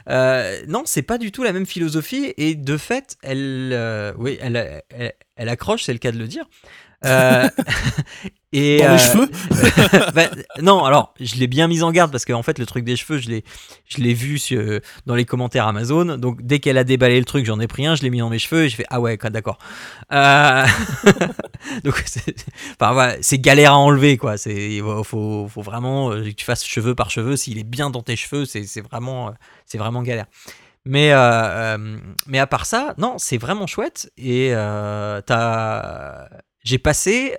euh, 0.10 0.64
non 0.68 0.84
c'est 0.86 1.04
pas 1.04 1.18
du 1.18 1.32
tout 1.32 1.44
la 1.44 1.54
même 1.54 1.66
philosophie 1.66 2.34
et 2.38 2.56
de 2.56 2.78
fait 2.78 3.18
elle 3.22 3.72
euh, 3.74 4.14
oui 4.18 4.38
elle, 4.42 4.82
elle 5.36 5.50
accroche 5.50 5.84
c'est 5.84 5.94
le 5.94 6.00
cas 6.00 6.12
de 6.12 6.18
le 6.18 6.28
dire 6.28 6.46
euh, 7.06 7.50
et 8.54 8.80
Dans 8.80 8.88
les 8.88 8.94
euh, 8.94 8.98
cheveux 8.98 9.30
bah, 10.14 10.30
Non, 10.62 10.84
alors 10.86 11.14
je 11.20 11.36
l'ai 11.36 11.48
bien 11.48 11.68
mise 11.68 11.84
en 11.84 11.92
garde 11.92 12.12
parce 12.12 12.26
qu'en 12.26 12.40
en 12.40 12.44
fait 12.44 12.60
le 12.60 12.66
truc 12.66 12.84
des 12.86 12.96
cheveux, 12.96 13.18
je 13.18 13.30
l'ai, 13.30 13.44
je 13.88 13.98
l'ai 13.98 14.14
vu 14.14 14.38
sur, 14.38 14.80
dans 15.06 15.16
les 15.16 15.26
commentaires 15.26 15.68
Amazon. 15.68 16.18
Donc 16.18 16.42
dès 16.42 16.60
qu'elle 16.60 16.78
a 16.78 16.84
déballé 16.84 17.20
le 17.20 17.26
truc, 17.26 17.46
j'en 17.46 17.60
ai 17.60 17.68
pris 17.68 17.86
un, 17.86 17.96
je 17.96 18.04
l'ai 18.04 18.10
mis 18.10 18.20
dans 18.20 18.30
mes 18.30 18.40
cheveux 18.40 18.66
et 18.66 18.70
je 18.70 18.76
fais 18.76 18.86
ah 18.90 19.00
ouais, 19.00 19.18
d'accord. 19.18 19.58
Euh... 20.12 20.66
donc 21.84 22.02
c'est, 22.06 22.36
enfin, 22.80 22.94
voilà, 22.94 23.16
c'est 23.22 23.40
galère 23.40 23.74
à 23.74 23.78
enlever 23.78 24.18
quoi. 24.18 24.38
C'est 24.38 24.80
faut, 25.04 25.48
faut 25.48 25.62
vraiment 25.62 26.12
euh, 26.12 26.24
que 26.24 26.30
tu 26.30 26.46
fasses 26.46 26.66
cheveux 26.66 26.96
par 26.96 27.10
cheveux. 27.10 27.36
S'il 27.36 27.58
est 27.58 27.64
bien 27.64 27.90
dans 27.90 28.02
tes 28.02 28.16
cheveux, 28.16 28.46
c'est, 28.46 28.64
c'est 28.64 28.82
vraiment, 28.82 29.34
c'est 29.66 29.78
vraiment 29.78 30.04
galère. 30.04 30.26
Mais, 30.86 31.14
euh, 31.14 31.18
euh, 31.18 31.98
mais 32.28 32.40
à 32.40 32.48
part 32.48 32.66
ça, 32.66 32.94
non, 32.98 33.16
c'est 33.18 33.38
vraiment 33.38 33.68
chouette. 33.68 34.12
Et 34.18 34.50
euh, 34.54 35.22
j'ai 36.64 36.78
passé. 36.78 37.36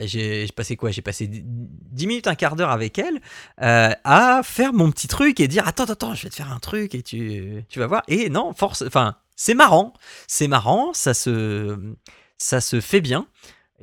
j'ai 0.00 0.46
passé 0.54 0.76
quoi? 0.76 0.90
J'ai 0.90 1.02
passé 1.02 1.28
10 1.28 2.06
minutes, 2.06 2.26
un 2.26 2.34
quart 2.34 2.56
d'heure 2.56 2.70
avec 2.70 2.98
elle 2.98 3.20
à 3.58 4.40
faire 4.42 4.72
mon 4.72 4.90
petit 4.90 5.08
truc 5.08 5.40
et 5.40 5.48
dire 5.48 5.66
Attends, 5.66 5.84
attends, 5.84 6.14
je 6.14 6.24
vais 6.24 6.30
te 6.30 6.34
faire 6.34 6.52
un 6.52 6.60
truc 6.60 6.94
et 6.94 7.02
tu, 7.02 7.64
tu 7.68 7.78
vas 7.78 7.86
voir. 7.86 8.02
Et 8.08 8.30
non, 8.30 8.52
force. 8.54 8.82
Enfin, 8.82 9.16
c'est 9.36 9.54
marrant. 9.54 9.92
C'est 10.26 10.48
marrant, 10.48 10.92
ça 10.92 11.14
se, 11.14 11.78
ça 12.38 12.60
se 12.60 12.80
fait 12.80 13.00
bien. 13.00 13.26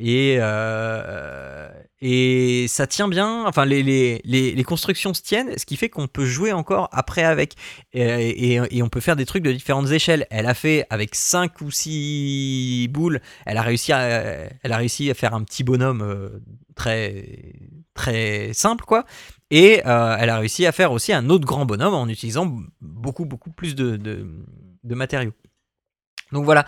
Et, 0.03 0.37
euh, 0.39 1.69
et 2.01 2.65
ça 2.67 2.87
tient 2.87 3.07
bien, 3.07 3.45
enfin 3.45 3.65
les, 3.65 3.83
les, 3.83 4.19
les, 4.23 4.63
constructions 4.63 5.13
se 5.13 5.21
tiennent, 5.21 5.55
ce 5.59 5.65
qui 5.67 5.77
fait 5.77 5.89
qu'on 5.89 6.07
peut 6.07 6.25
jouer 6.25 6.53
encore 6.53 6.89
après 6.91 7.23
avec, 7.23 7.53
et, 7.93 8.55
et, 8.55 8.81
on 8.81 8.89
peut 8.89 8.99
faire 8.99 9.15
des 9.15 9.27
trucs 9.27 9.43
de 9.43 9.51
différentes 9.51 9.91
échelles. 9.91 10.25
Elle 10.31 10.47
a 10.47 10.55
fait 10.55 10.87
avec 10.89 11.13
5 11.13 11.61
ou 11.61 11.69
6 11.69 12.87
boules, 12.89 13.21
elle 13.45 13.57
a 13.57 13.61
réussi 13.61 13.93
à, 13.93 14.01
elle 14.63 14.71
a 14.71 14.77
réussi 14.77 15.11
à 15.11 15.13
faire 15.13 15.35
un 15.35 15.43
petit 15.43 15.63
bonhomme 15.63 16.01
euh, 16.01 16.29
très, 16.73 17.53
très 17.93 18.53
simple, 18.53 18.85
quoi. 18.85 19.05
Et 19.51 19.83
euh, 19.85 20.15
elle 20.17 20.31
a 20.31 20.39
réussi 20.39 20.65
à 20.65 20.71
faire 20.71 20.91
aussi 20.93 21.13
un 21.13 21.29
autre 21.29 21.45
grand 21.45 21.67
bonhomme 21.67 21.93
en 21.93 22.07
utilisant 22.07 22.51
beaucoup, 22.81 23.25
beaucoup 23.25 23.51
plus 23.51 23.75
de, 23.75 23.97
de, 23.97 24.25
de 24.83 24.95
matériaux. 24.95 25.33
Donc 26.31 26.45
voilà. 26.45 26.65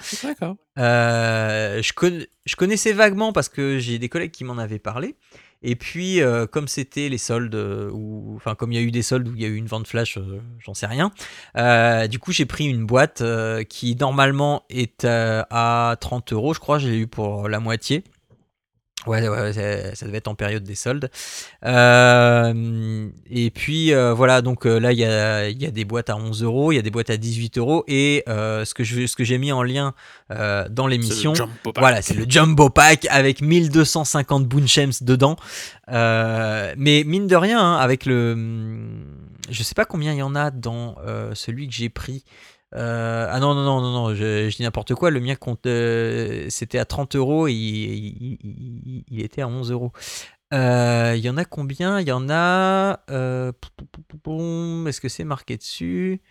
Euh, 0.77 1.82
je, 1.82 2.25
je, 2.46 2.55
connaissais 2.55 2.93
vaguement 2.93 3.32
parce 3.32 3.50
que 3.50 3.77
j'ai 3.79 4.00
des 4.00 4.10
collègues 4.10 4.32
qui 4.32 4.43
m'en 4.43 4.58
avaient 4.58 4.79
parlé. 4.79 5.15
Et 5.65 5.77
puis, 5.77 6.22
euh, 6.22 6.46
comme 6.46 6.67
c'était 6.67 7.08
les 7.08 7.17
soldes, 7.17 7.55
euh, 7.55 7.89
ou 7.93 8.34
enfin, 8.36 8.53
comme 8.53 8.74
il 8.74 8.75
y 8.75 8.79
a 8.79 8.82
eu 8.82 8.91
des 8.91 9.01
soldes 9.01 9.27
où 9.29 9.34
il 9.34 9.41
y 9.41 9.46
a 9.46 9.48
eu 9.48 9.55
une 9.55 9.67
vente 9.67 9.88
flash, 9.88 10.20
j'en 10.60 10.74
sais 10.74 10.88
rien. 10.88 11.12
du 12.08 12.20
coup, 12.20 12.32
j'ai 12.34 12.46
pris 12.46 12.65
une 12.65 12.86
boîte 12.86 13.24
qui 13.70 13.96
normalement 13.96 14.63
est 14.70 15.05
à 15.05 15.96
30 16.00 16.34
euros, 16.34 16.53
je 16.53 16.60
crois. 16.60 16.79
J'ai 16.79 16.98
eu 16.98 17.08
pour 17.08 17.48
la 17.48 17.60
moitié. 17.60 18.03
Ouais, 19.06 19.28
ouais, 19.28 19.54
ça 19.96 20.06
devait 20.06 20.20
être 20.20 20.28
en 20.30 20.36
période 20.36 20.64
des 20.64 20.76
soldes. 20.76 21.10
Euh, 21.66 23.10
et 23.30 23.50
puis 23.50 23.94
euh, 23.94 24.14
voilà, 24.14 24.42
donc 24.42 24.66
euh, 24.66 24.80
là 24.80 24.94
il 24.94 25.00
y 25.00 25.06
a, 25.06 25.50
y 25.50 25.66
a, 25.66 25.72
des 25.72 25.84
boîtes 25.84 26.10
à 26.10 26.16
11 26.16 26.44
euros, 26.44 26.72
il 26.72 26.76
y 26.76 26.80
a 26.80 26.82
des 26.82 26.92
boîtes 26.92 27.10
à 27.10 27.18
18 27.18 27.58
euros 27.58 27.84
et 27.88 28.24
ce 28.28 28.74
que 28.74 28.84
je, 28.84 29.06
ce 29.06 29.16
que 29.16 29.24
j'ai 29.24 29.38
mis 29.38 29.52
en 29.52 29.64
lien 29.64 29.94
dans 30.30 30.88
l'émission, 30.88 31.34
voilà, 31.76 32.02
c'est 32.02 32.14
le 32.14 32.26
jumbo 32.28 32.70
pack 32.70 33.08
avec 33.10 33.42
1250 33.42 34.48
Bunchems 34.48 34.94
dedans. 35.02 35.36
mais 35.90 37.04
mine 37.06 37.28
de 37.28 37.36
rien, 37.36 37.60
hein, 37.60 37.78
avec 37.78 38.06
le, 38.06 38.38
je 39.50 39.64
sais 39.64 39.76
pas 39.76 39.86
combien 39.86 40.14
il 40.14 40.20
y 40.20 40.24
en 40.24 40.36
a 40.36 40.52
dans 40.52 40.96
celui 41.34 41.68
que 41.68 41.74
j'ai 41.74 41.90
pris. 41.90 42.24
Euh, 42.75 43.27
ah 43.30 43.39
non, 43.39 43.53
non, 43.53 43.63
non, 43.63 43.82
non, 43.82 43.92
non, 43.92 44.15
je, 44.15 44.50
dis 44.50 44.63
n'importe 44.63 44.96
quoi. 44.96 45.12
Le 45.12 45.20
mien 45.20 45.36
compte, 45.36 45.65
euh, 45.65 46.48
c'était 46.50 46.80
à 46.80 46.86
30 46.86 47.15
euros 47.15 47.48
et 47.48 47.53
il, 47.53 49.22
était 49.22 49.42
à 49.42 49.48
11 49.48 49.72
euros. 49.72 49.92
Euh, 50.53 51.13
Il 51.15 51.24
y 51.24 51.30
en 51.30 51.38
a 51.38 51.46
combien? 51.46 52.00
Il 52.00 52.08
y 52.08 52.12
en 52.12 52.30
a. 52.30 53.03
Est-ce 53.10 55.01
que 55.01 55.10
c'est 55.10 55.24
marqué 55.24 55.58
dessus? 55.58 56.22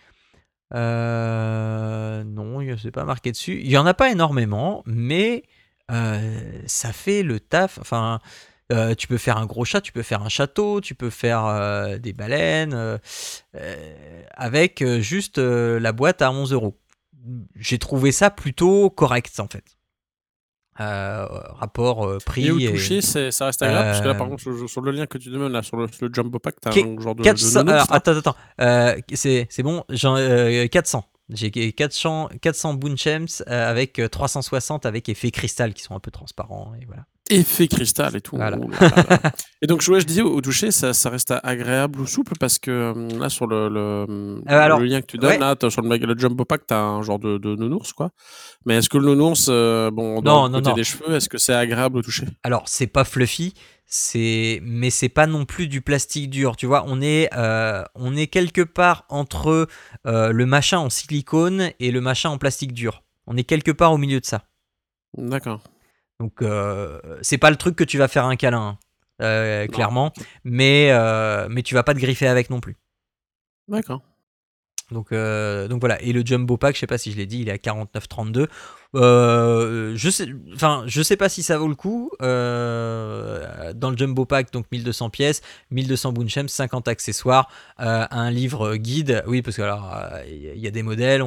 Non, 0.73 2.61
il- 2.61 2.79
c'est 2.79 2.91
pas 2.91 3.05
marqué 3.05 3.33
dessus. 3.33 3.61
Il 3.63 3.71
y 3.71 3.79
en 3.79 3.87
a 3.87 3.95
pas 3.95 4.11
énormément, 4.11 4.83
mais 4.87 5.45
ça 5.89 6.93
fait 6.93 7.23
le 7.23 7.39
taf. 7.41 7.79
Enfin, 7.79 8.21
euh, 8.73 8.95
tu 8.95 9.07
peux 9.07 9.19
faire 9.19 9.37
un 9.37 9.47
gros 9.47 9.65
chat, 9.65 9.81
tu 9.81 9.93
peux 9.93 10.03
faire 10.03 10.23
un 10.23 10.29
château, 10.29 10.81
tu 10.81 10.95
peux 10.95 11.11
faire 11.11 11.45
euh, 11.47 11.99
des 11.99 12.13
baleines 12.13 12.75
euh, 12.75 12.99
avec 14.35 14.85
juste 15.01 15.39
la 15.39 15.93
boîte 15.93 16.23
à 16.23 16.31
11 16.33 16.53
euros. 16.53 16.79
J'ai 17.57 17.79
trouvé 17.79 18.11
ça 18.11 18.31
plutôt 18.31 18.91
correct 18.91 19.39
en 19.39 19.47
fait. 19.47 19.65
Rapport 20.79 22.19
prix. 22.25 22.47
Et 22.47 22.65
et- 22.65 22.71
toucher, 22.73 23.01
ça 23.03 23.47
reste 23.47 23.63
agréable 23.63 23.89
parce 23.89 24.01
que 24.01 24.09
là, 24.09 24.15
par 24.15 24.29
contre, 24.29 24.43
sur, 24.43 24.69
sur 24.69 24.81
le 24.81 24.91
lien 24.91 25.07
que 25.07 25.19
tu 25.19 25.29
demandes, 25.31 25.53
là, 25.53 25.63
sur 25.63 25.77
le, 25.77 25.87
le 26.01 26.11
Jumbo 26.13 26.39
Pack, 26.39 26.57
t'as 26.61 26.71
un 26.71 27.01
genre 27.01 27.15
de, 27.15 27.21
de 27.21 27.25
400, 27.25 27.61
nounours, 27.61 27.73
alors, 27.73 27.87
là. 27.91 27.97
attends, 27.97 28.17
attends, 28.17 28.37
c'est, 29.15 29.63
bon, 29.63 29.85
j'en, 29.91 30.17
euh, 30.17 30.67
400. 30.67 31.05
J'ai 31.35 31.51
400, 31.73 32.31
400 32.41 32.75
Boonchems 32.75 33.27
euh, 33.49 33.71
avec 33.71 33.99
euh, 33.99 34.09
360 34.09 34.87
avec 34.87 35.09
effet 35.09 35.31
cristal 35.31 35.75
qui 35.75 35.83
sont 35.83 35.95
un 35.95 36.01
peu 36.01 36.11
transparents. 36.11 36.73
Et 36.81 36.85
voilà. 36.87 37.05
Effet 37.31 37.69
cristal 37.69 38.17
et 38.17 38.21
tout. 38.21 38.37
Voilà. 38.37 38.57
Là. 38.59 39.31
et 39.63 39.67
donc, 39.67 39.83
ouais, 39.89 40.01
je 40.01 40.07
disais, 40.07 40.21
au 40.23 40.41
toucher, 40.41 40.71
ça, 40.71 40.93
ça 40.93 41.09
reste 41.09 41.33
agréable 41.43 42.01
ou 42.01 42.07
souple 42.07 42.33
parce 42.39 42.59
que 42.59 42.91
hum, 42.93 43.19
là, 43.21 43.29
sur 43.31 43.47
le, 43.47 43.69
le, 43.69 44.07
Euh, 44.09 44.41
alors, 44.47 44.81
le 44.81 44.87
lien 44.87 45.01
que 45.01 45.07
tu 45.07 45.17
donnes, 45.19 45.31
ouais. 45.31 45.39
là, 45.39 45.57
sur 45.71 45.81
le, 45.83 45.97
le 45.97 46.19
Jumbo 46.19 46.45
Pack, 46.45 46.63
t'as 46.67 46.81
un 46.81 47.01
genre 47.03 47.19
de, 47.21 47.39
de 47.39 47.55
nounours, 47.55 47.93
quoi. 47.93 48.11
Mais 48.67 48.75
est-ce 48.77 48.89
que 48.91 48.99
le 48.99 49.07
nounours, 49.07 49.47
euh, 49.49 49.91
bon, 49.91 50.21
dans 50.21 50.43
Non, 50.43 50.47
le 50.47 50.53
non, 50.53 50.59
côté 50.59 50.71
non. 50.71 50.77
des 50.77 50.85
cheveux, 50.85 51.15
est-ce 51.15 51.29
que 51.29 51.39
c'est 51.39 51.55
agréable 51.55 51.99
au 51.99 52.03
toucher? 52.03 52.27
Alors, 52.43 52.65
c'est 52.67 52.89
pas 52.89 53.05
fluffy, 53.05 53.55
c'est, 53.95 54.61
mais 54.63 54.89
c'est 54.89 55.11
pas 55.11 55.27
non 55.27 55.45
plus 55.45 55.69
du 55.69 55.83
plastique 55.83 56.31
dur. 56.31 56.57
Tu 56.57 56.65
vois, 56.65 56.85
on 56.87 57.03
est, 57.03 57.29
euh, 57.35 57.85
on 57.95 58.17
est 58.17 58.27
quelque 58.27 58.63
part 58.63 59.05
entre 59.11 59.69
euh, 60.07 60.33
le 60.33 60.47
machin 60.47 60.79
en 60.79 60.89
silicone 60.89 61.73
et 61.79 61.91
le 61.91 62.01
machin 62.01 62.31
en 62.31 62.39
plastique 62.39 62.73
dur. 62.73 63.03
On 63.27 63.37
est 63.37 63.45
quelque 63.45 63.71
part 63.71 63.93
au 63.93 63.99
milieu 63.99 64.19
de 64.19 64.25
ça. 64.25 64.45
D'accord. 65.19 65.63
Donc, 66.21 66.41
euh, 66.41 67.01
c'est 67.21 67.37
pas 67.37 67.51
le 67.51 67.57
truc 67.57 67.77
que 67.77 67.85
tu 67.85 67.99
vas 67.99 68.09
faire 68.09 68.25
un 68.25 68.37
câlin, 68.37 68.79
hein, 69.19 69.67
clairement, 69.67 70.11
mais, 70.43 70.91
mais 71.51 71.63
tu 71.63 71.75
vas 71.75 71.83
pas 71.83 71.93
te 71.93 71.99
griffer 71.99 72.29
avec 72.29 72.49
non 72.49 72.61
plus. 72.61 72.79
D'accord. 73.69 74.01
Donc, 74.93 75.13
euh, 75.13 75.69
donc 75.69 75.81
voilà. 75.81 76.01
Et 76.03 76.13
le 76.13 76.23
Jumbo 76.25 76.57
Pack, 76.57 76.75
je 76.75 76.81
sais 76.81 76.87
pas 76.87 76.99
si 76.99 77.13
je 77.13 77.17
l'ai 77.17 77.27
dit, 77.27 77.41
il 77.41 77.49
est 77.49 77.53
à 77.53 77.57
49,32. 77.57 78.47
Euh, 78.95 79.95
je 79.97 80.11
sais, 80.11 80.27
sais 81.03 81.17
pas 81.17 81.29
si 81.29 81.43
ça 81.43 81.59
vaut 81.59 81.69
le 81.69 81.75
coup. 81.75 82.11
Euh, 82.21 83.73
dans 83.75 83.91
le 83.91 83.97
Jumbo 83.97 84.27
Pack, 84.27 84.53
donc 84.53 84.67
1200 84.71 85.11
pièces, 85.11 85.43
1200 85.71 86.13
Boonchems, 86.13 86.49
50 86.49 86.89
accessoires, 86.89 87.49
un 87.79 88.31
livre 88.31 88.77
guide. 88.77 89.25
Oui, 89.27 89.43
parce 89.43 89.57
que 89.57 89.63
alors, 89.63 89.91
il 90.29 90.59
y 90.59 90.67
a 90.67 90.71
des 90.71 90.83
modèles. 90.83 91.23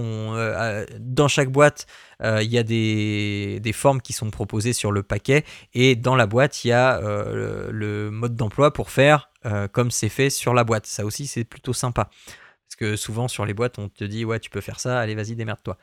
Dans 0.99 1.27
chaque 1.27 1.49
boîte, 1.49 1.87
il 2.21 2.51
y 2.51 2.57
a 2.57 2.63
des, 2.63 3.71
formes 3.73 4.01
qui 4.01 4.13
sont 4.13 4.29
proposées 4.29 4.73
sur 4.73 4.91
le 4.91 5.03
paquet. 5.03 5.43
Et 5.73 5.95
dans 5.95 6.15
la 6.15 6.27
boîte, 6.27 6.63
il 6.63 6.69
y 6.69 6.71
a 6.71 7.01
le, 7.01 8.09
mode 8.11 8.35
d'emploi 8.35 8.71
pour 8.71 8.91
faire 8.91 9.29
comme 9.73 9.91
c'est 9.91 10.09
fait 10.09 10.29
sur 10.29 10.53
la 10.53 10.63
boîte. 10.63 10.85
Ça 10.85 11.05
aussi, 11.05 11.27
c'est 11.27 11.43
plutôt 11.43 11.73
sympa. 11.73 12.09
Parce 12.67 12.75
que 12.77 12.95
souvent 12.95 13.27
sur 13.27 13.45
les 13.45 13.53
boîtes, 13.53 13.79
on 13.79 13.89
te 13.89 14.03
dit 14.03 14.25
ouais, 14.25 14.39
tu 14.39 14.49
peux 14.49 14.61
faire 14.61 14.79
ça, 14.79 14.99
allez, 14.99 15.15
vas-y, 15.15 15.35
démerde-toi. 15.35 15.77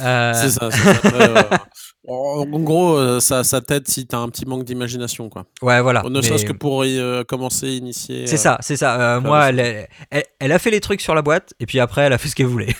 Euh, 0.00 0.32
C'est 0.34 0.50
ça. 0.50 0.70
ça. 0.70 1.58
Euh, 2.08 2.10
en 2.10 2.44
gros, 2.58 2.96
euh, 2.96 3.20
ça, 3.20 3.44
ça 3.44 3.60
t'aide 3.60 3.86
si 3.86 4.08
t'as 4.08 4.18
un 4.18 4.28
petit 4.28 4.44
manque 4.44 4.64
d'imagination, 4.64 5.28
quoi. 5.28 5.46
ouais, 5.62 5.80
voilà. 5.80 6.02
ne 6.02 6.20
serait-ce 6.20 6.44
que 6.44 6.52
pour 6.52 6.84
y, 6.84 6.98
euh, 6.98 7.22
commencer, 7.22 7.68
initier. 7.68 8.26
C'est 8.26 8.34
euh, 8.34 8.38
ça, 8.38 8.58
c'est 8.60 8.76
ça. 8.76 9.20
Moi, 9.20 9.50
elle, 9.50 9.86
elle, 10.10 10.24
elle 10.40 10.50
a 10.50 10.58
fait 10.58 10.72
les 10.72 10.80
trucs 10.80 11.00
sur 11.00 11.14
la 11.14 11.22
boîte, 11.22 11.54
et 11.60 11.66
puis 11.66 11.78
après, 11.78 12.02
elle 12.02 12.12
a 12.12 12.18
fait 12.18 12.28
ce 12.28 12.34
qu'elle 12.34 12.46
voulait. 12.46 12.74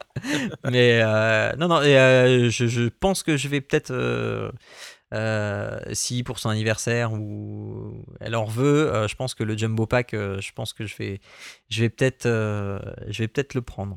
Mais 0.70 1.02
non, 1.58 1.68
non, 1.68 1.82
et, 1.82 2.48
je, 2.48 2.66
je 2.66 2.88
pense 2.88 3.22
que 3.22 3.36
je 3.36 3.48
vais 3.48 3.60
peut-être, 3.60 3.92
euh, 5.14 5.78
si 5.92 6.24
pour 6.24 6.38
son 6.38 6.48
anniversaire 6.48 7.12
ou 7.12 8.04
elle 8.20 8.34
en 8.34 8.44
veut, 8.44 8.92
euh, 8.92 9.08
je 9.08 9.14
pense 9.14 9.34
que 9.34 9.44
le 9.44 9.56
jumbo 9.56 9.86
pack, 9.86 10.14
euh, 10.14 10.40
je 10.40 10.52
pense 10.52 10.72
que 10.72 10.84
je 10.86 10.96
vais, 10.96 11.20
je 11.68 11.82
vais 11.82 11.88
peut-être, 11.90 12.24
je 12.26 13.18
vais 13.18 13.28
peut-être 13.28 13.54
le 13.54 13.62
prendre. 13.62 13.96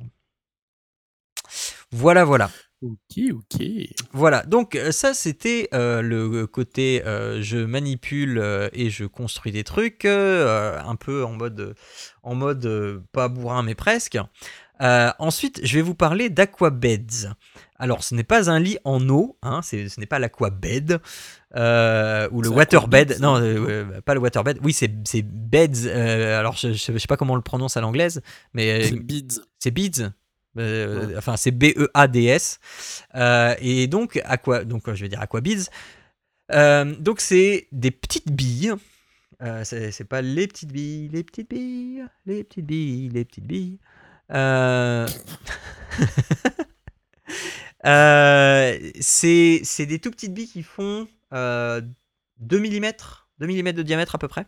Voilà, 1.92 2.24
voilà. 2.26 2.52
Ok, 2.82 3.20
ok. 3.34 3.62
Voilà, 4.14 4.44
donc 4.44 4.78
ça 4.92 5.14
c'était 5.14 5.68
le 5.74 6.46
côté 6.46 7.02
je 7.06 7.58
manipule 7.58 8.42
et 8.74 8.90
je 8.90 9.06
construis 9.06 9.52
des 9.52 9.64
trucs, 9.66 10.06
un 10.06 10.96
peu 10.96 11.26
en 11.26 11.34
mode, 11.34 11.76
en 12.24 12.36
mode 12.36 13.04
pas 13.12 13.28
bourrin 13.28 13.64
mais 13.64 13.76
presque. 13.76 14.18
Ensuite, 14.80 15.60
je 15.64 15.76
vais 15.76 15.82
vous 15.82 15.96
parler 15.96 16.30
d'Aquabeds. 16.30 17.34
Alors, 17.80 18.04
ce 18.04 18.14
n'est 18.14 18.24
pas 18.26 18.50
un 18.50 18.60
lit 18.60 18.78
en 18.84 19.08
eau, 19.10 19.38
hein, 19.42 19.62
ce 19.62 20.00
n'est 20.00 20.06
pas 20.06 20.20
l'Aquabed 20.20 21.00
euh, 21.56 22.28
ou 22.32 22.42
le 22.42 22.50
waterbed. 22.50 23.18
Non, 23.22 23.40
euh, 23.42 24.02
pas 24.02 24.14
le 24.14 24.20
waterbed. 24.20 24.60
Oui, 24.62 24.74
c'est 24.74 24.90
beds. 25.22 25.86
euh, 25.86 26.38
alors, 26.40 26.58
je, 26.58 26.74
je 26.74 26.98
sais 26.98 27.08
pas 27.08 27.16
comment 27.18 27.34
on 27.34 27.38
le 27.38 27.42
prononce 27.42 27.78
à 27.78 27.82
l'anglaise, 27.82 28.22
mais 28.54 28.84
C'est 28.84 29.00
Beads. 29.00 29.42
c'est 29.60 29.72
Beads. 29.72 30.12
Ouais. 30.56 31.16
Enfin, 31.18 31.38
c'est 31.38 31.52
B-E-A-D-S. 31.52 32.60
Et 33.62 33.88
donc, 33.88 34.22
aqua, 34.26 34.66
donc, 34.66 34.94
je 34.94 35.02
vais 35.02 35.10
dire 35.10 35.22
Aqua 35.22 35.40
Beads. 35.40 35.70
Euh, 36.52 36.96
donc, 37.00 37.22
c'est 37.22 37.68
des 37.72 37.92
petites 37.92 38.32
billes. 38.32 38.74
C'est 39.64 40.04
pas 40.10 40.22
les 40.22 40.48
petites 40.48 40.74
billes, 40.74 41.08
les 41.14 41.24
petites 41.24 41.50
billes, 41.50 42.04
les 42.26 42.44
petites 42.44 42.66
billes, 42.66 43.10
les 43.10 43.24
petites 43.24 43.48
billes. 43.48 43.80
Euh, 44.32 45.08
euh, 47.86 48.78
c'est 49.00 49.62
c'est 49.64 49.86
des 49.86 50.00
tout 50.00 50.12
petites 50.12 50.34
billes 50.34 50.50
qui 50.50 50.64
font 50.64 51.08
euh, 51.34 51.82
2 52.40 52.60
mm, 52.60 52.92
2 53.40 53.48
mm 53.48 53.72
de 53.74 53.84
diamètre 53.84 54.16
à 54.16 54.18
peu 54.18 54.28
près. 54.28 54.46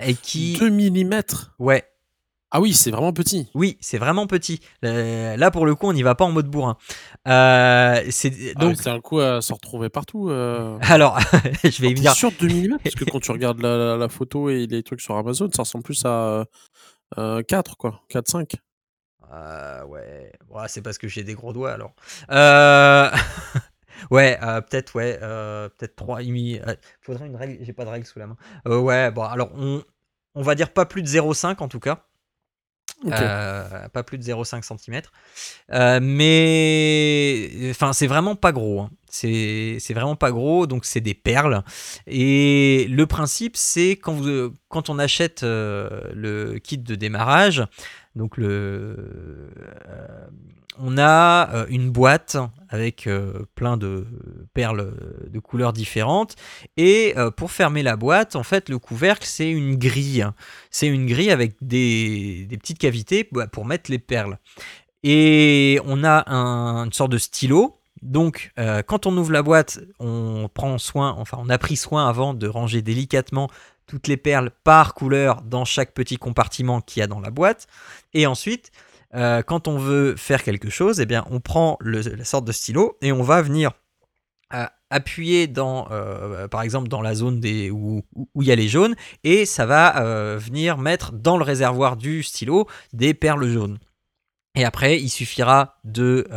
Et 0.00 0.14
qui. 0.14 0.56
2 0.58 0.70
mm. 0.70 1.22
Ouais, 1.60 1.84
Ah 2.50 2.60
oui, 2.60 2.72
c'est 2.74 2.90
vraiment 2.90 3.12
petit. 3.12 3.48
oui, 3.54 3.78
c'est 3.80 3.98
vraiment 3.98 4.26
petit. 4.26 4.60
Euh, 4.84 5.36
là, 5.36 5.50
pour 5.50 5.66
le 5.66 5.74
coup, 5.76 5.86
on 5.88 5.92
n'y 5.92 6.02
va 6.02 6.14
pas 6.14 6.24
en 6.24 6.32
mode 6.32 6.48
bourrin. 6.48 6.76
Euh, 7.28 8.02
c'est 8.10 8.30
Donc, 8.54 8.58
donc. 8.74 8.76
c'est 8.80 8.90
un 8.90 9.00
coup 9.00 9.20
à 9.20 9.40
se 9.40 9.52
retrouver 9.52 9.88
partout. 9.88 10.30
Euh... 10.30 10.78
alors, 10.82 11.18
je 11.64 11.80
vais 11.82 11.90
y 11.90 11.94
venir. 11.94 12.12
sûr 12.14 12.32
2 12.40 12.48
mm 12.48 12.78
Parce 12.82 12.94
que 12.96 13.04
quand 13.10 13.20
tu 13.20 13.30
regardes 13.32 13.60
la, 13.60 13.76
la- 13.76 13.96
la 13.96 14.08
photo 14.08 14.50
et 14.50 14.66
les 14.66 14.82
trucs 14.82 15.00
sur 15.00 15.16
Amazon, 15.16 15.48
ça 15.54 15.62
ressemble 15.62 15.84
plus 15.84 16.02
à 16.04 16.44
euh, 17.18 17.42
4, 17.42 17.76
quoi. 17.76 18.02
4, 18.08 18.28
5. 18.28 18.52
Euh, 19.32 19.84
ouais, 19.84 20.30
c'est 20.68 20.82
parce 20.82 20.98
que 20.98 21.08
j'ai 21.08 21.24
des 21.24 21.34
gros 21.34 21.52
doigts 21.52 21.72
alors. 21.72 21.94
Euh, 22.30 23.10
ouais, 24.10 24.38
euh, 24.42 24.60
peut-être, 24.60 24.94
ouais, 24.94 25.18
euh, 25.22 25.68
peut-être 25.68 25.96
3 25.96 26.20
faudrait 27.00 27.26
une 27.26 27.36
règle, 27.36 27.64
j'ai 27.64 27.72
pas 27.72 27.84
de 27.84 27.90
règle 27.90 28.06
sous 28.06 28.18
la 28.18 28.26
main. 28.26 28.36
Ouais, 28.66 29.10
bon, 29.10 29.22
alors 29.22 29.50
on, 29.54 29.82
on 30.34 30.42
va 30.42 30.54
dire 30.54 30.72
pas 30.72 30.86
plus 30.86 31.02
de 31.02 31.08
0,5 31.08 31.62
en 31.62 31.68
tout 31.68 31.80
cas. 31.80 32.06
Euh, 33.06 33.88
pas 33.88 34.02
plus 34.02 34.16
de 34.18 34.22
0,5 34.22 34.62
cm. 34.62 35.02
mais 36.02 37.50
enfin, 37.70 37.92
c'est 37.92 38.06
vraiment 38.06 38.36
pas 38.36 38.52
gros. 38.52 38.80
hein. 38.82 38.90
C'est 39.08 39.94
vraiment 39.94 40.16
pas 40.16 40.32
gros, 40.32 40.66
donc 40.66 40.84
c'est 40.84 41.00
des 41.00 41.14
perles. 41.14 41.62
Et 42.06 42.86
le 42.90 43.06
principe, 43.06 43.56
c'est 43.56 43.90
quand, 43.92 44.20
quand 44.68 44.90
on 44.90 44.98
achète 44.98 45.42
euh, 45.44 46.10
le 46.14 46.58
kit 46.58 46.78
de 46.78 46.94
démarrage, 46.96 47.64
donc 48.16 48.36
le, 48.36 48.96
euh, 49.88 50.26
on 50.78 50.98
a 50.98 51.50
euh, 51.54 51.66
une 51.68 51.90
boîte 51.90 52.36
avec 52.68 53.06
euh, 53.06 53.46
plein 53.54 53.76
de 53.76 54.06
perles 54.52 54.94
de 55.28 55.38
couleurs 55.38 55.72
différentes. 55.72 56.34
Et 56.76 57.14
euh, 57.16 57.30
pour 57.30 57.50
fermer 57.52 57.82
la 57.82 57.96
boîte, 57.96 58.36
en 58.36 58.42
fait, 58.42 58.68
le 58.68 58.78
couvercle, 58.78 59.26
c'est 59.26 59.50
une 59.50 59.76
grille. 59.76 60.26
C'est 60.70 60.88
une 60.88 61.06
grille 61.06 61.30
avec 61.30 61.54
des, 61.60 62.46
petites 62.58 62.78
cavités 62.78 63.28
bah, 63.32 63.46
pour 63.46 63.64
mettre 63.64 63.90
les 63.90 63.98
perles. 63.98 64.38
Et 65.02 65.78
on 65.84 66.02
a 66.02 66.30
un- 66.30 66.84
une 66.86 66.92
sorte 66.92 67.12
de 67.12 67.18
stylo. 67.18 67.78
Donc, 68.02 68.52
euh, 68.58 68.82
quand 68.82 69.06
on 69.06 69.16
ouvre 69.16 69.32
la 69.32 69.42
boîte, 69.42 69.80
on 69.98 70.48
prend 70.52 70.76
soin, 70.78 71.14
enfin, 71.18 71.38
on 71.40 71.48
a 71.48 71.58
pris 71.58 71.76
soin 71.76 72.06
avant 72.08 72.34
de 72.34 72.46
ranger 72.46 72.82
délicatement 72.82 73.48
toutes 73.86 74.08
les 74.08 74.16
perles 74.16 74.50
par 74.62 74.94
couleur 74.94 75.42
dans 75.42 75.64
chaque 75.64 75.92
petit 75.92 76.16
compartiment 76.16 76.80
qu'il 76.80 77.00
y 77.00 77.02
a 77.02 77.06
dans 77.06 77.20
la 77.20 77.30
boîte. 77.30 77.66
Et 78.12 78.26
ensuite, 78.26 78.72
euh, 79.14 79.42
quand 79.42 79.68
on 79.68 79.78
veut 79.78 80.16
faire 80.16 80.42
quelque 80.42 80.70
chose, 80.70 81.00
eh 81.00 81.06
bien, 81.06 81.24
on 81.30 81.40
prend 81.40 81.78
la 81.80 82.24
sorte 82.24 82.44
de 82.44 82.52
stylo 82.52 82.96
et 83.00 83.12
on 83.12 83.22
va 83.22 83.42
venir 83.42 83.72
euh, 84.52 84.66
appuyer 84.90 85.46
dans, 85.46 85.88
euh, 85.90 86.48
par 86.48 86.62
exemple, 86.62 86.88
dans 86.88 87.00
la 87.00 87.14
zone 87.14 87.40
où, 87.72 88.02
il 88.40 88.46
y 88.46 88.52
a 88.52 88.56
les 88.56 88.68
jaunes, 88.68 88.94
et 89.22 89.46
ça 89.46 89.66
va 89.66 90.36
venir 90.36 90.78
mettre 90.78 91.12
dans 91.12 91.36
le 91.36 91.44
réservoir 91.44 91.96
du 91.96 92.22
stylo 92.22 92.66
des 92.92 93.14
perles 93.14 93.48
jaunes. 93.48 93.78
Et 94.56 94.64
après, 94.64 95.00
il 95.00 95.08
suffira 95.08 95.78
de 95.82 96.28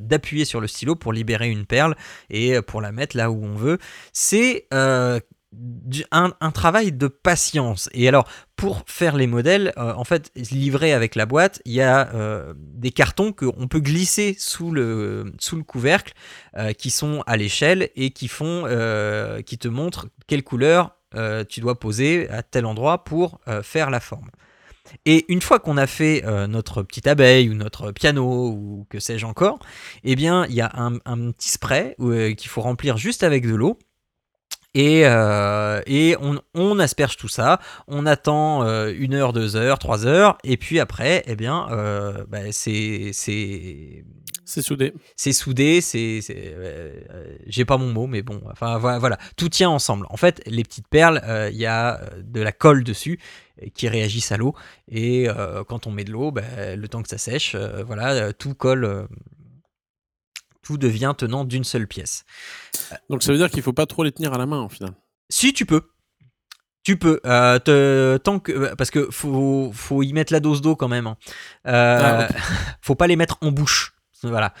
d'appuyer 0.00 0.44
sur 0.44 0.60
le 0.60 0.68
stylo 0.68 0.94
pour 0.94 1.12
libérer 1.12 1.50
une 1.50 1.66
perle 1.66 1.96
et 2.30 2.62
pour 2.62 2.80
la 2.80 2.92
mettre 2.92 3.16
là 3.16 3.32
où 3.32 3.44
on 3.44 3.56
veut. 3.56 3.78
C'est 4.12 4.68
un, 6.10 6.50
travail 6.50 6.92
de 6.92 7.08
patience. 7.08 7.88
Et 7.92 8.08
alors, 8.08 8.28
pour 8.56 8.82
faire 8.86 9.16
les 9.16 9.26
modèles, 9.26 9.72
euh, 9.78 9.92
en 9.94 10.04
fait, 10.04 10.30
livrés 10.50 10.92
avec 10.92 11.14
la 11.14 11.26
boîte, 11.26 11.62
il 11.64 11.72
y 11.72 11.80
a 11.80 12.12
euh, 12.14 12.54
des 12.56 12.90
cartons 12.90 13.32
qu'on 13.32 13.68
peut 13.68 13.80
glisser 13.80 14.36
sous 14.38 14.70
le, 14.70 15.32
sous 15.38 15.56
le 15.56 15.62
couvercle, 15.62 16.12
euh, 16.56 16.72
qui 16.72 16.90
sont 16.90 17.22
à 17.26 17.36
l'échelle 17.36 17.90
et 17.96 18.10
qui 18.10 18.28
font, 18.28 18.64
qui 19.44 19.58
te 19.58 19.68
montrent 19.68 20.08
quelle 20.26 20.42
couleur 20.42 20.94
tu 21.48 21.60
dois 21.60 21.78
poser 21.78 22.28
à 22.28 22.42
tel 22.42 22.66
endroit 22.66 23.04
pour 23.04 23.40
faire 23.62 23.90
la 23.90 24.00
forme. 24.00 24.28
Et 25.04 25.26
une 25.28 25.42
fois 25.42 25.58
qu'on 25.58 25.76
a 25.76 25.86
fait 25.86 26.22
notre 26.48 26.82
petite 26.82 27.06
abeille 27.06 27.48
ou 27.48 27.54
notre 27.54 27.92
piano 27.92 28.50
ou 28.50 28.86
que 28.90 29.00
sais-je 29.00 29.26
encore, 29.26 29.58
eh 30.04 30.16
bien, 30.16 30.46
il 30.46 30.54
y 30.54 30.60
a 30.60 30.70
un, 30.74 30.98
petit 31.32 31.50
spray 31.50 31.94
qu'il 32.36 32.48
faut 32.48 32.60
remplir 32.60 32.96
juste 32.96 33.22
avec 33.22 33.46
de 33.46 33.54
l'eau. 33.54 33.78
Et, 34.74 35.02
euh, 35.04 35.80
et 35.86 36.16
on, 36.54 36.78
asperge 36.78 37.16
tout 37.16 37.28
ça, 37.28 37.58
on 37.88 38.06
attend 38.06 38.62
une 38.88 39.14
heure, 39.14 39.32
deux 39.32 39.56
heures, 39.56 39.78
trois 39.78 40.06
heures, 40.06 40.38
et 40.44 40.56
puis 40.56 40.78
après, 40.78 41.24
eh 41.26 41.36
bien, 41.36 41.66
bah, 42.28 42.52
c'est 42.52 43.10
c'est 43.12 44.62
soudé. 44.62 44.94
C'est 45.16 45.32
soudé, 45.32 45.80
c'est. 45.80 46.20
J'ai 47.46 47.64
pas 47.64 47.76
mon 47.76 47.92
mot, 47.92 48.06
mais 48.06 48.22
bon, 48.22 48.40
enfin 48.50 48.78
voilà, 48.78 49.18
tout 49.36 49.48
tient 49.48 49.70
ensemble. 49.70 50.06
En 50.10 50.16
fait, 50.16 50.42
les 50.46 50.62
petites 50.62 50.88
perles, 50.88 51.22
il 51.50 51.58
y 51.58 51.66
a 51.66 52.00
de 52.22 52.40
la 52.40 52.52
colle 52.52 52.84
dessus 52.84 53.18
qui 53.74 53.88
réagissent 53.88 54.32
à 54.32 54.36
l'eau. 54.36 54.54
Et 54.88 55.28
euh, 55.28 55.64
quand 55.64 55.86
on 55.86 55.90
met 55.90 56.04
de 56.04 56.12
l'eau, 56.12 56.30
bah, 56.30 56.76
le 56.76 56.88
temps 56.88 57.02
que 57.02 57.08
ça 57.08 57.18
sèche, 57.18 57.54
euh, 57.54 57.82
voilà, 57.84 58.12
euh, 58.12 58.32
tout 58.36 58.54
colle, 58.54 59.08
tout 60.68 60.76
devient 60.76 61.14
tenant 61.16 61.46
d'une 61.46 61.64
seule 61.64 61.86
pièce. 61.86 62.26
Donc 63.08 63.22
ça 63.22 63.32
veut 63.32 63.38
dire 63.38 63.48
qu'il 63.48 63.62
faut 63.62 63.72
pas 63.72 63.86
trop 63.86 64.04
les 64.04 64.12
tenir 64.12 64.34
à 64.34 64.38
la 64.38 64.44
main 64.44 64.62
au 64.62 64.68
final. 64.68 64.92
Si 65.30 65.54
tu 65.54 65.64
peux. 65.64 65.80
Tu 66.82 66.98
peux, 66.98 67.20
tant 68.22 68.38
que 68.38 68.74
parce 68.74 68.90
que 68.90 69.10
faut, 69.10 69.70
faut 69.72 70.02
y 70.02 70.12
mettre 70.12 70.30
la 70.30 70.40
dose 70.40 70.60
d'eau 70.60 70.76
quand 70.76 70.88
même. 70.88 71.06
Hein. 71.06 71.16
Ah, 71.64 72.28
faut 72.82 72.94
pas 72.94 73.06
les 73.06 73.16
mettre 73.16 73.38
en 73.40 73.50
bouche. 73.50 73.94
Voilà. 74.22 74.52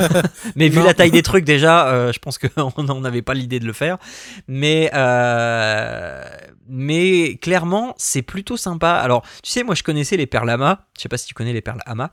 mais 0.56 0.68
vu 0.68 0.82
la 0.82 0.92
taille 0.92 1.10
des 1.10 1.22
trucs 1.22 1.44
déjà, 1.44 1.88
euh, 1.88 2.12
je 2.12 2.18
pense 2.18 2.36
qu'on 2.36 2.82
n'en 2.82 3.02
avait 3.04 3.22
pas 3.22 3.32
l'idée 3.32 3.60
de 3.60 3.66
le 3.66 3.72
faire. 3.72 3.96
Mais, 4.46 4.90
euh, 4.92 6.22
mais 6.68 7.36
clairement, 7.36 7.94
c'est 7.96 8.22
plutôt 8.22 8.58
sympa. 8.58 8.90
Alors, 8.90 9.22
tu 9.42 9.50
sais, 9.50 9.62
moi 9.62 9.74
je 9.74 9.82
connaissais 9.82 10.18
les 10.18 10.26
perles 10.26 10.50
Ama. 10.50 10.86
Je 10.96 11.02
sais 11.02 11.08
pas 11.08 11.16
si 11.16 11.26
tu 11.26 11.32
connais 11.32 11.54
les 11.54 11.62
perles 11.62 11.80
Ama. 11.86 12.10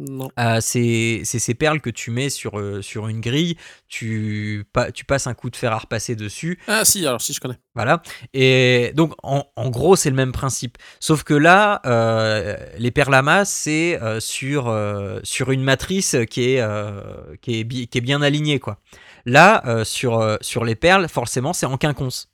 Euh, 0.00 0.58
c'est 0.60 1.22
ces 1.24 1.54
perles 1.54 1.80
que 1.80 1.90
tu 1.90 2.10
mets 2.10 2.30
sur, 2.30 2.58
euh, 2.58 2.80
sur 2.80 3.08
une 3.08 3.20
grille, 3.20 3.56
tu, 3.88 4.64
tu 4.94 5.04
passes 5.04 5.26
un 5.26 5.34
coup 5.34 5.50
de 5.50 5.56
fer 5.56 5.72
à 5.72 5.78
repasser 5.78 6.16
dessus. 6.16 6.58
Ah 6.66 6.84
si, 6.84 7.06
alors 7.06 7.20
si 7.20 7.34
je 7.34 7.40
connais. 7.40 7.58
Voilà. 7.74 8.02
Et 8.32 8.92
donc 8.94 9.12
en, 9.22 9.44
gros 9.68 9.94
c'est 9.94 10.08
le 10.08 10.16
même 10.16 10.32
principe. 10.32 10.78
Sauf 10.98 11.24
que 11.24 11.34
là, 11.34 11.82
euh, 11.84 12.56
les 12.78 12.90
perles 12.90 13.14
à 13.14 13.22
masse, 13.22 13.50
c'est 13.50 13.98
sur, 14.20 14.74
sur 15.22 15.50
une 15.50 15.62
matrice 15.62 16.16
qui 16.30 16.54
est, 16.54 16.64
qui 17.42 17.60
est, 17.60 17.86
qui 17.86 17.98
est 17.98 18.02
bien 18.02 18.22
alignée. 18.22 18.58
Quoi. 18.60 18.78
Là, 19.26 19.84
sur, 19.84 20.38
sur 20.40 20.64
les 20.64 20.74
perles, 20.74 21.08
forcément 21.08 21.52
c'est 21.52 21.66
en 21.66 21.76
quinconce. 21.76 22.30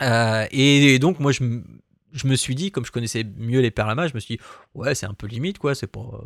et, 0.00 0.98
donc 0.98 1.20
moi 1.20 1.32
je 1.32 1.42
je 2.12 2.26
me 2.26 2.36
suis 2.36 2.54
dit, 2.54 2.70
comme 2.70 2.84
je 2.84 2.92
connaissais 2.92 3.24
mieux 3.36 3.60
les 3.60 3.70
perlamas, 3.70 4.08
je 4.08 4.14
me 4.14 4.20
suis 4.20 4.36
dit, 4.36 4.42
ouais, 4.74 4.94
c'est 4.94 5.06
un 5.06 5.14
peu 5.14 5.26
limite, 5.26 5.58
quoi, 5.58 5.74
c'est 5.74 5.86
pas, 5.86 6.24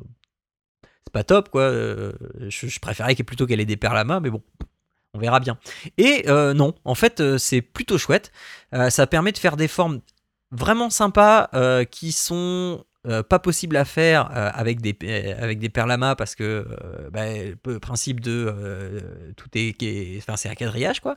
c'est 1.04 1.12
pas 1.12 1.24
top, 1.24 1.48
quoi. 1.48 1.62
Euh, 1.62 2.12
je, 2.48 2.78
préférais 2.80 3.14
plutôt 3.14 3.46
qu'elle 3.46 3.60
ait 3.60 3.66
des 3.66 3.76
perlamas, 3.76 4.20
mais 4.20 4.30
bon, 4.30 4.42
on 5.14 5.18
verra 5.18 5.40
bien. 5.40 5.58
Et 5.98 6.24
euh, 6.28 6.54
non, 6.54 6.74
en 6.84 6.94
fait, 6.94 7.20
euh, 7.20 7.38
c'est 7.38 7.62
plutôt 7.62 7.98
chouette. 7.98 8.32
ça 8.90 9.06
permet 9.06 9.32
de 9.32 9.38
faire 9.38 9.56
des 9.56 9.68
formes 9.68 10.00
vraiment 10.50 10.90
sympas 10.90 11.48
qui 11.90 12.12
sont 12.12 12.84
pas 13.28 13.38
possibles 13.40 13.76
à 13.76 13.84
faire 13.84 14.30
avec 14.30 14.80
des 14.80 14.96
avec 15.32 15.58
des 15.58 15.68
perlamas 15.68 16.14
parce 16.14 16.34
que 16.34 16.66
bah, 17.10 17.24
le 17.66 17.78
principe 17.80 18.20
de 18.20 19.34
tout 19.36 19.48
est, 19.54 20.18
enfin 20.18 20.36
c'est 20.36 20.48
un 20.48 20.54
quadrillage 20.54 21.00
quoi 21.00 21.16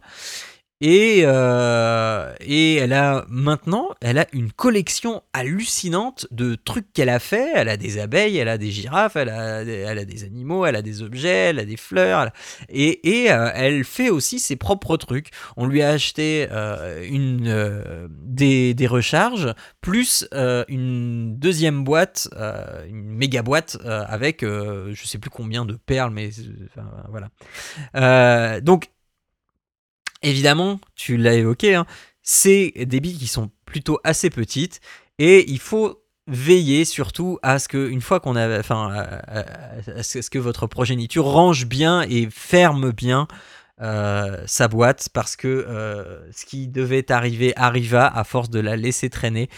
et, 0.82 1.22
euh, 1.24 2.34
et 2.42 2.76
elle 2.76 2.92
a 2.92 3.26
maintenant, 3.30 3.92
elle 4.02 4.18
a 4.18 4.28
une 4.34 4.52
collection 4.52 5.24
hallucinante 5.32 6.28
de 6.32 6.56
trucs 6.56 6.92
qu'elle 6.92 7.08
a 7.08 7.20
fait. 7.20 7.50
Elle 7.56 7.70
a 7.70 7.78
des 7.78 7.98
abeilles, 7.98 8.38
elle 8.38 8.50
a 8.50 8.58
des 8.58 8.72
girafes, 8.72 9.16
elle 9.16 9.30
a, 9.30 9.62
elle 9.62 10.00
a 10.00 10.04
des 10.04 10.26
animaux, 10.26 10.66
elle 10.66 10.76
a 10.76 10.82
des 10.82 11.02
objets, 11.02 11.30
elle 11.30 11.60
a 11.60 11.66
des 11.66 11.78
fleurs. 11.78 12.30
et, 12.68 13.24
et 13.24 13.32
euh, 13.32 13.50
elle 13.54 13.86
fait 13.86 14.10
aussi 14.10 14.40
ses 14.40 14.58
propres 14.58 14.98
trucs. 14.98 15.30
On 15.56 15.66
lui 15.66 15.82
a 15.82 15.92
acheté 15.92 16.48
euh, 16.52 17.06
une, 17.08 18.10
des, 18.10 18.74
des, 18.74 18.88
recharges, 18.88 19.54
plus 19.80 20.28
une 20.68 21.38
deuxième 21.38 21.86
boîte, 21.86 22.28
une 22.90 23.06
méga 23.06 23.44
boîte 23.44 23.78
avec 23.86 24.42
je 24.42 25.02
sais 25.06 25.20
plus 25.20 25.30
combien 25.30 25.64
de 25.64 25.76
perles, 25.76 26.12
mais 26.12 26.32
voilà. 27.10 28.60
donc 28.60 28.90
évidemment, 30.26 30.80
tu 30.96 31.18
l'as 31.18 31.36
évoqué, 31.36 31.76
hein, 31.76 31.86
c'est 32.22 32.74
des 32.76 33.00
billes 33.00 33.18
qui 33.18 33.28
sont 33.28 33.52
plutôt 33.66 34.00
assez 34.04 34.30
petites 34.30 34.82
et 35.20 35.50
il 35.50 35.60
faut 35.60 36.02
veiller 36.28 36.86
surtout 36.86 37.38
à 37.44 37.60
ce 37.60 37.68
que 37.68 37.88
une 37.90 38.02
fois 38.02 38.20
qu'on 38.20 38.36
a 38.36 38.60
enfin 38.60 38.92
à, 38.92 40.02
ce 40.02 40.30
que 40.30 40.40
votre 40.40 40.66
progéniture 40.66 41.26
range 41.26 41.68
bien 41.68 42.02
et 42.02 42.28
ferme 42.32 42.92
bien 42.92 43.28
euh, 43.82 44.42
sa 44.48 44.70
boîte 44.70 45.10
parce 45.14 45.36
que 45.36 45.48
euh, 45.48 46.32
ce 46.32 46.46
qui 46.46 46.68
devait 46.68 47.12
arriver 47.12 47.54
arriva 47.58 48.08
à 48.08 48.24
force 48.24 48.50
de 48.50 48.60
la 48.62 48.78
laisser 48.78 49.10
traîner. 49.10 49.50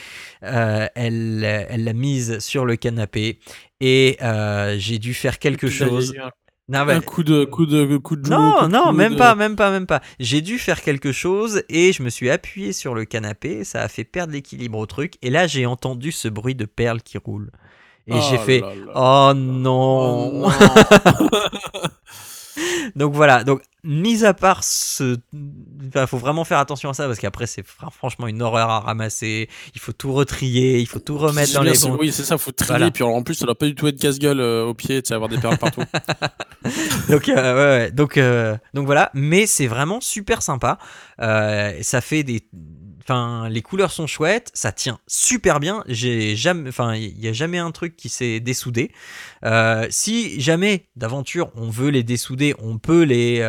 Euh, 0.43 0.87
elle 0.95 1.43
elle 1.43 1.83
l'a 1.83 1.93
mise 1.93 2.39
sur 2.39 2.65
le 2.65 2.75
canapé 2.75 3.39
et 3.79 4.17
j'ai 4.77 4.99
dû 4.99 5.13
faire 5.13 5.39
quelque 5.39 5.69
chose. 5.69 6.13
Non, 6.69 6.79
un 6.79 6.99
coup 6.99 7.23
de 7.23 7.45
coup 7.45 7.65
de 7.65 7.95
coup 7.97 8.17
de 8.17 8.29
Non, 8.29 8.67
non, 8.67 8.91
même 8.91 9.15
pas, 9.15 9.35
même 9.35 9.55
pas, 9.55 9.71
même 9.71 9.87
pas. 9.87 10.01
J'ai 10.19 10.41
dû 10.41 10.59
faire 10.59 10.81
quelque 10.81 11.13
chose 11.13 11.63
et 11.69 11.93
je 11.93 12.03
me 12.03 12.09
suis 12.09 12.29
appuyé 12.29 12.73
sur 12.73 12.93
le 12.93 13.05
canapé, 13.05 13.63
ça 13.63 13.81
a 13.81 13.87
fait 13.87 14.03
perdre 14.03 14.33
l'équilibre 14.33 14.77
au 14.77 14.85
truc 14.85 15.13
et 15.21 15.29
là 15.29 15.47
j'ai 15.47 15.65
entendu 15.65 16.11
ce 16.11 16.27
bruit 16.27 16.55
de 16.55 16.65
perles 16.65 17.01
qui 17.01 17.17
roule. 17.17 17.51
Et 18.07 18.13
j'ai 18.13 18.37
oh 18.37 18.45
fait 18.45 18.63
oh 18.95 19.33
non. 19.35 20.49
Donc 22.95 23.13
voilà, 23.13 23.43
donc 23.43 23.61
mis 23.83 24.25
à 24.25 24.33
part 24.33 24.63
ce. 24.63 25.17
Il 25.95 26.07
faut 26.07 26.17
vraiment 26.17 26.43
faire 26.43 26.59
attention 26.59 26.89
à 26.89 26.93
ça 26.93 27.07
parce 27.07 27.19
qu'après, 27.19 27.47
c'est 27.47 27.65
franchement 27.65 28.27
une 28.27 28.41
horreur 28.41 28.69
à 28.69 28.79
ramasser. 28.79 29.49
Il 29.75 29.81
faut 29.81 29.93
tout 29.93 30.13
retrier, 30.13 30.79
il 30.79 30.87
faut 30.87 30.99
tout 30.99 31.17
remettre 31.17 31.53
dans 31.53 31.63
les 31.63 31.77
bons. 31.77 31.97
Oui, 31.99 32.11
c'est 32.11 32.23
ça, 32.23 32.35
il 32.35 32.39
faut 32.39 32.51
trier. 32.51 32.91
Puis 32.91 33.03
en 33.03 33.23
plus, 33.23 33.35
ça 33.35 33.45
doit 33.45 33.57
pas 33.57 33.65
du 33.65 33.75
tout 33.75 33.87
être 33.87 33.99
casse-gueule 33.99 34.39
euh, 34.39 34.65
au 34.65 34.73
pied, 34.73 35.01
tu 35.01 35.09
sais, 35.09 35.13
avoir 35.13 35.29
des 35.29 35.37
perles 35.37 35.57
partout. 35.57 35.83
donc, 37.09 37.29
euh, 37.29 37.85
ouais, 37.85 37.91
donc, 37.91 38.17
euh, 38.17 38.57
donc 38.73 38.85
voilà, 38.85 39.11
mais 39.13 39.45
c'est 39.45 39.67
vraiment 39.67 40.01
super 40.01 40.41
sympa. 40.41 40.77
ça 41.19 42.01
fait 42.01 42.23
des 42.23 42.47
Enfin, 43.09 43.47
les 43.47 43.61
couleurs 43.61 43.93
sont 43.93 44.05
chouettes, 44.05 44.51
ça 44.53 44.73
tient 44.73 44.99
super 45.07 45.61
bien. 45.61 45.81
J'ai 45.87 46.35
jamais, 46.35 46.67
enfin, 46.67 46.93
il 46.93 47.17
n'y 47.17 47.29
a 47.29 47.31
jamais 47.31 47.57
un 47.57 47.71
truc 47.71 47.95
qui 47.95 48.09
s'est 48.09 48.41
dessoudé. 48.41 48.91
Si 49.89 50.41
jamais 50.41 50.89
d'aventure 50.97 51.49
on 51.55 51.69
veut 51.69 51.89
les 51.89 52.03
dessouder, 52.03 52.53
on 52.59 52.79
peut 52.79 53.03
les, 53.03 53.39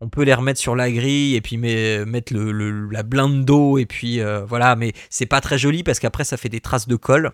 on 0.00 0.08
peut 0.08 0.22
les 0.22 0.34
remettre 0.34 0.60
sur 0.60 0.74
la 0.74 0.90
grille 0.90 1.34
et 1.36 1.40
puis 1.40 1.56
mettre 1.56 2.32
le, 2.32 2.88
la 2.88 3.02
blinde 3.02 3.44
d'eau 3.44 3.78
et 3.78 3.86
puis 3.86 4.20
euh, 4.20 4.44
voilà. 4.44 4.76
Mais 4.76 4.92
c'est 5.10 5.26
pas 5.26 5.40
très 5.40 5.58
joli 5.58 5.82
parce 5.82 5.98
qu'après 5.98 6.24
ça 6.24 6.36
fait 6.36 6.48
des 6.48 6.60
traces 6.60 6.88
de 6.88 6.96
colle. 6.96 7.32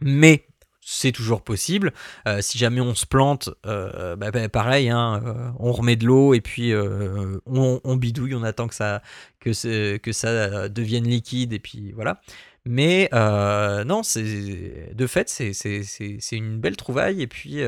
Mais 0.00 0.46
c'est 0.84 1.12
toujours 1.12 1.42
possible. 1.42 1.92
Euh, 2.28 2.40
si 2.42 2.58
jamais 2.58 2.80
on 2.80 2.94
se 2.94 3.06
plante, 3.06 3.48
euh, 3.66 4.16
bah, 4.16 4.30
bah, 4.30 4.48
pareil, 4.48 4.90
hein, 4.90 5.22
euh, 5.24 5.50
on 5.58 5.72
remet 5.72 5.96
de 5.96 6.06
l'eau 6.06 6.34
et 6.34 6.40
puis 6.40 6.72
on, 6.74 7.96
bidouille, 7.96 8.34
on 8.34 8.42
attend 8.42 8.68
que 8.68 8.74
ça, 8.74 9.02
que, 9.40 9.96
que 9.96 10.12
ça 10.12 10.68
devienne 10.68 11.04
liquide 11.04 11.52
et 11.52 11.58
puis 11.58 11.92
voilà. 11.92 12.20
Mais 12.66 13.08
non, 13.12 14.02
c'est 14.02 14.94
de 14.94 15.06
fait, 15.06 15.28
c'est 15.28 16.16
une 16.32 16.58
belle 16.58 16.76
trouvaille 16.76 17.22
et 17.22 17.26
puis, 17.26 17.60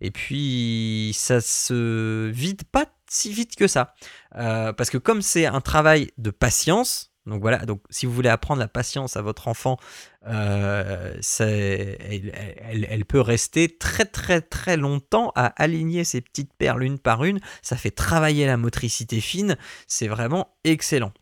et 0.00 0.10
puis 0.10 1.12
ça 1.14 1.40
se 1.40 2.30
vide 2.30 2.64
pas 2.64 2.86
si 3.08 3.32
vite 3.32 3.56
que 3.56 3.66
ça. 3.66 3.94
parce 4.32 4.90
que 4.90 4.98
comme 4.98 5.22
c'est 5.22 5.46
un 5.46 5.60
travail 5.60 6.10
de 6.18 6.30
patience, 6.30 7.14
donc 7.26 7.40
voilà, 7.40 7.58
donc 7.64 7.80
si 7.88 8.04
vous 8.04 8.12
voulez 8.12 8.28
apprendre 8.28 8.60
la 8.60 8.68
patience 8.68 9.16
à 9.16 9.22
votre 9.22 9.48
enfant, 9.48 9.78
euh, 10.26 11.18
elle, 11.40 13.04
peut 13.06 13.20
rester 13.20 13.78
très 13.78 14.04
très 14.04 14.42
très 14.42 14.76
longtemps 14.76 15.32
à 15.34 15.46
aligner 15.62 16.04
ces 16.04 16.20
petites 16.20 16.52
perles 16.52 16.82
une 16.82 16.98
par 16.98 17.24
une. 17.24 17.40
Ça 17.62 17.76
fait 17.76 17.90
travailler 17.90 18.46
la 18.46 18.58
motricité 18.58 19.20
fine, 19.20 19.56
c'est 19.86 20.08
vraiment 20.08 20.54
excellent. 20.64 21.12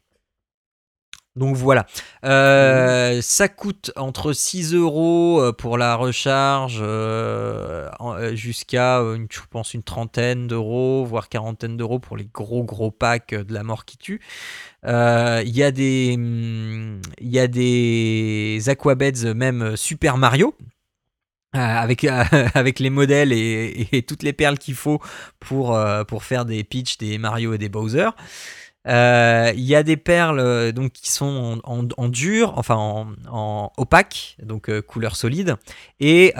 Donc 1.35 1.57
voilà, 1.57 1.87
euh, 2.27 3.23
ça 3.23 3.49
coûte 3.49 3.91
entre 3.97 4.35
6 4.35 4.75
euros 4.75 5.41
euh, 5.41 5.53
pour 5.53 5.79
la 5.79 5.95
recharge 5.95 6.81
euh, 6.83 7.89
jusqu'à, 8.35 9.03
je 9.31 9.41
pense, 9.49 9.73
une 9.73 9.83
trentaine 9.83 10.47
d'euros, 10.47 11.07
voire 11.07 11.31
quarantaine 11.31 11.79
d'euros 11.79 11.99
pour 11.99 12.19
les 12.19 12.27
gros 12.27 12.65
gros 12.65 12.91
packs 12.91 13.35
de 13.35 13.55
la 13.55 13.63
mort 13.63 13.87
qui 13.87 13.97
tue. 13.97 14.21
Il 14.85 15.57
y 15.57 15.63
a 15.63 15.71
des, 15.71 16.17
hum, 16.17 17.01
il 17.19 17.31
y 17.31 17.39
a 17.39 17.47
des 17.47 18.65
Aquabeds 18.67 19.35
même 19.35 19.75
Super 19.77 20.19
Mario. 20.19 20.55
avec, 21.55 22.01
les 22.79 22.89
modèles 22.89 23.31
et, 23.31 24.05
toutes 24.09 24.23
les 24.23 24.33
perles 24.33 24.57
qu'il 24.57 24.75
faut 24.75 25.01
pour, 25.39 25.79
pour 26.09 26.25
faire 26.25 26.47
des 26.47 26.65
Peach, 26.65 26.97
des 26.97 27.19
Mario 27.19 27.53
et 27.53 27.59
des 27.59 27.69
Bowser. 27.69 28.09
Euh, 28.89 29.53
il 29.55 29.63
y 29.63 29.77
a 29.77 29.85
des 29.85 29.97
perles 29.97 30.41
euh, 30.41 30.73
donc 30.73 30.93
qui 30.93 31.11
sont 31.11 31.61
en, 31.63 32.09
dur, 32.09 32.55
enfin 32.57 33.15
en, 33.29 33.73
opaque, 33.77 34.37
donc 34.43 34.69
euh, 34.69 34.83
couleur 34.83 35.15
solide, 35.15 35.57
et 36.01 36.35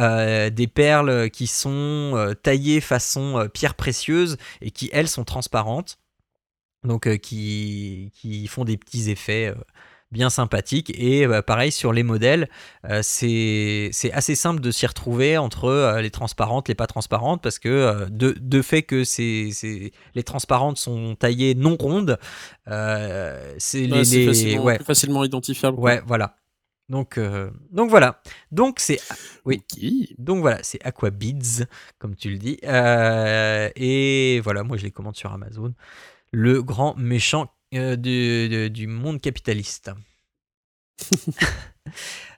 des 0.51 0.67
perles 0.67 1.31
qui 1.31 1.47
sont 1.47 2.35
taillées 2.43 2.81
façon 2.81 3.49
pierre 3.53 3.75
précieuse 3.75 4.37
et 4.61 4.71
qui 4.71 4.91
elles 4.93 5.09
sont 5.09 5.25
transparentes, 5.25 5.99
donc 6.85 7.17
qui, 7.19 8.11
qui, 8.15 8.47
font 8.49 8.65
des 8.65 8.77
petits 8.77 9.11
effets 9.11 9.55
bien 10.13 10.31
sympathique. 10.31 10.93
Et 10.97 11.27
bah, 11.27 11.43
pareil 11.43 11.73
sur 11.73 11.93
les 11.93 12.03
modèles, 12.03 12.49
euh, 12.89 13.01
c'est 13.03 13.91
assez 14.13 14.35
simple 14.35 14.61
de 14.61 14.71
s'y 14.71 14.87
retrouver 14.87 15.39
entre 15.39 15.65
euh, 15.65 16.01
les 16.01 16.11
transparentes, 16.11 16.69
les 16.69 16.75
pas 16.75 16.87
transparentes, 16.87 17.43
parce 17.43 17.59
que 17.59 17.69
euh, 17.69 18.07
de, 18.11 18.37
de, 18.39 18.63
fait 18.63 18.83
que 18.83 19.03
c'est 19.03 19.51
les 20.15 20.23
transparentes 20.23 20.77
sont 20.77 21.17
taillées 21.17 21.55
non 21.55 21.77
rondes, 21.81 22.19
c'est 22.67 23.87
les, 23.87 24.27
facilement, 24.27 24.65
ouais. 24.65 24.77
plus 24.77 24.85
facilement 24.85 25.25
identifiable. 25.25 25.79
Ouais, 25.81 26.03
voilà. 26.07 26.37
Donc, 26.89 27.19
donc 27.71 27.89
voilà. 27.89 28.21
Donc 28.51 28.79
c'est 28.79 29.01
oui. 29.47 29.63
Donc 30.19 30.41
voilà, 30.41 30.59
c'est 30.63 30.85
Aquabids 30.85 31.65
comme 31.99 32.15
tu 32.15 32.29
le 32.29 32.39
dis. 32.39 32.59
et 32.63 34.41
voilà, 34.45 34.63
moi 34.63 34.77
je 34.77 34.85
les 34.85 34.91
commande 34.91 35.17
sur 35.17 35.33
Amazon. 35.33 35.73
Le 36.33 36.63
grand 36.63 36.95
méchant 36.97 37.51
euh, 37.75 37.97
du, 37.97 38.87
monde 38.87 39.21
capitaliste. 39.21 39.91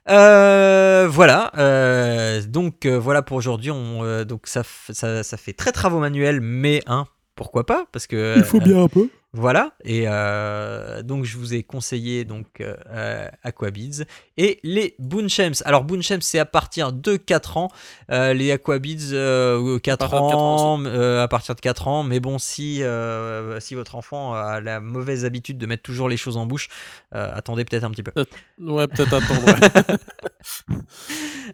Euh, 0.07 1.07
voilà, 1.09 1.51
euh, 1.57 2.39
donc 2.43 2.85
voilà 2.85 3.23
pour 3.23 3.37
aujourd'hui. 3.37 3.71
donc 4.27 4.45
ça, 4.45 4.61
ça, 4.91 5.23
ça, 5.23 5.37
fait 5.37 5.53
très 5.53 5.71
travaux 5.71 5.97
manuels, 5.97 6.41
mais 6.41 6.83
hein, 6.85 7.07
pourquoi 7.33 7.65
pas 7.65 7.87
Parce 7.91 8.05
que 8.05 8.35
il 8.37 8.43
faut 8.43 8.59
bien 8.59 8.83
un 8.83 8.87
peu. 8.87 9.09
Voilà, 9.37 9.73
et 9.83 10.05
euh, 10.07 11.03
donc 11.03 11.25
je 11.25 11.37
vous 11.37 11.53
ai 11.53 11.61
conseillé 11.61 12.23
donc 12.23 12.61
euh, 12.61 13.27
Aquabids 13.43 14.05
et 14.37 14.61
les 14.63 14.95
Boonshems. 14.97 15.55
Alors 15.65 15.83
Boonshems 15.83 16.21
c'est 16.21 16.39
à 16.39 16.45
partir 16.45 16.93
de 16.93 17.17
4 17.17 17.57
ans, 17.57 17.67
euh, 18.11 18.33
les 18.33 18.53
Aquabids 18.53 19.11
4 19.83 20.13
ans, 20.13 20.85
à 20.85 21.27
partir 21.27 21.53
de 21.53 21.59
4 21.59 21.87
ans, 21.89 22.03
mais 22.03 22.21
bon 22.21 22.37
si, 22.37 22.81
si 23.59 23.75
votre 23.75 23.95
enfant 23.95 24.33
a 24.33 24.61
la 24.61 24.79
mauvaise 24.79 25.25
habitude 25.25 25.57
de 25.57 25.65
mettre 25.65 25.83
toujours 25.83 26.07
les 26.07 26.17
choses 26.17 26.37
en 26.37 26.45
bouche, 26.45 26.69
attendez 27.11 27.65
peut-être 27.65 27.83
un 27.83 27.91
petit 27.91 28.03
peu. 28.03 28.13
Ouais, 28.57 28.87
peut-être 28.87 29.15
attendre. 29.15 29.53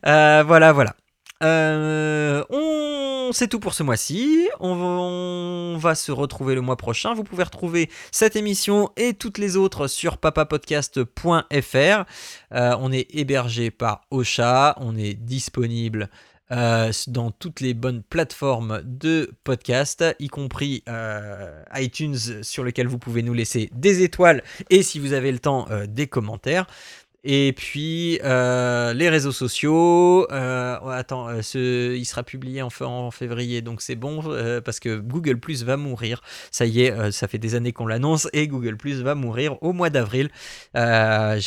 voilà, 0.45 0.71
voilà. 0.71 0.95
Euh, 1.41 2.43
on... 2.49 3.31
C'est 3.33 3.47
tout 3.47 3.59
pour 3.59 3.73
ce 3.73 3.83
mois-ci. 3.83 4.49
On 4.59 5.77
va... 5.77 5.95
se 5.95 6.11
retrouver 6.11 6.55
le 6.55 6.61
mois 6.61 6.77
prochain. 6.77 7.13
Vous 7.13 7.23
pouvez 7.23 7.43
retrouver 7.43 7.89
cette 8.11 8.35
émission 8.35 8.89
et 8.97 9.13
toutes 9.13 9.37
les 9.37 9.57
autres 9.57 9.87
sur 9.87 10.17
papapodcast.fr. 10.17 11.45
Euh, 11.53 12.03
on 12.79 12.91
est 12.91 13.07
hébergé 13.15 13.71
par 13.71 14.01
Ocha. 14.11 14.75
On 14.77 14.97
est 14.97 15.13
disponible 15.13 16.09
euh, 16.51 16.91
dans 17.07 17.31
toutes 17.31 17.61
les 17.61 17.73
bonnes 17.73 18.03
plateformes 18.03 18.81
de 18.83 19.31
podcast, 19.43 20.03
y 20.19 20.27
compris 20.27 20.83
iTunes, 21.75 22.43
sur 22.43 22.63
lequel 22.63 22.87
vous 22.87 22.97
pouvez 22.97 23.23
nous 23.23 23.33
laisser 23.33 23.69
des 23.73 24.03
étoiles 24.03 24.43
et 24.69 24.83
si 24.83 24.99
vous 24.99 25.13
avez 25.13 25.31
le 25.31 25.39
temps, 25.39 25.67
des 25.87 26.07
commentaires. 26.07 26.67
Et 27.23 27.53
puis 27.55 28.19
euh, 28.23 28.93
les 28.93 29.07
réseaux 29.09 29.31
sociaux. 29.31 30.27
Euh, 30.31 30.79
attends, 30.87 31.27
euh, 31.27 31.43
ce, 31.43 31.95
il 31.95 32.05
sera 32.05 32.23
publié 32.23 32.63
en, 32.63 32.69
en 32.81 33.11
février, 33.11 33.61
donc 33.61 33.81
c'est 33.81 33.95
bon 33.95 34.21
parce 34.63 34.79
que 34.79 34.97
Google 34.97 35.37
Plus 35.37 35.63
va 35.63 35.77
mourir. 35.77 36.21
Ça 36.49 36.65
y 36.65 36.81
est, 36.81 37.11
ça 37.11 37.27
fait 37.27 37.37
des 37.37 37.53
années 37.55 37.73
qu'on 37.73 37.85
l'annonce 37.85 38.27
et 38.33 38.47
Google 38.47 38.75
Plus 38.75 39.03
va 39.03 39.13
mourir 39.13 39.61
au 39.61 39.71
mois 39.73 39.91
d'avril. 39.91 40.29
Google 40.73 41.39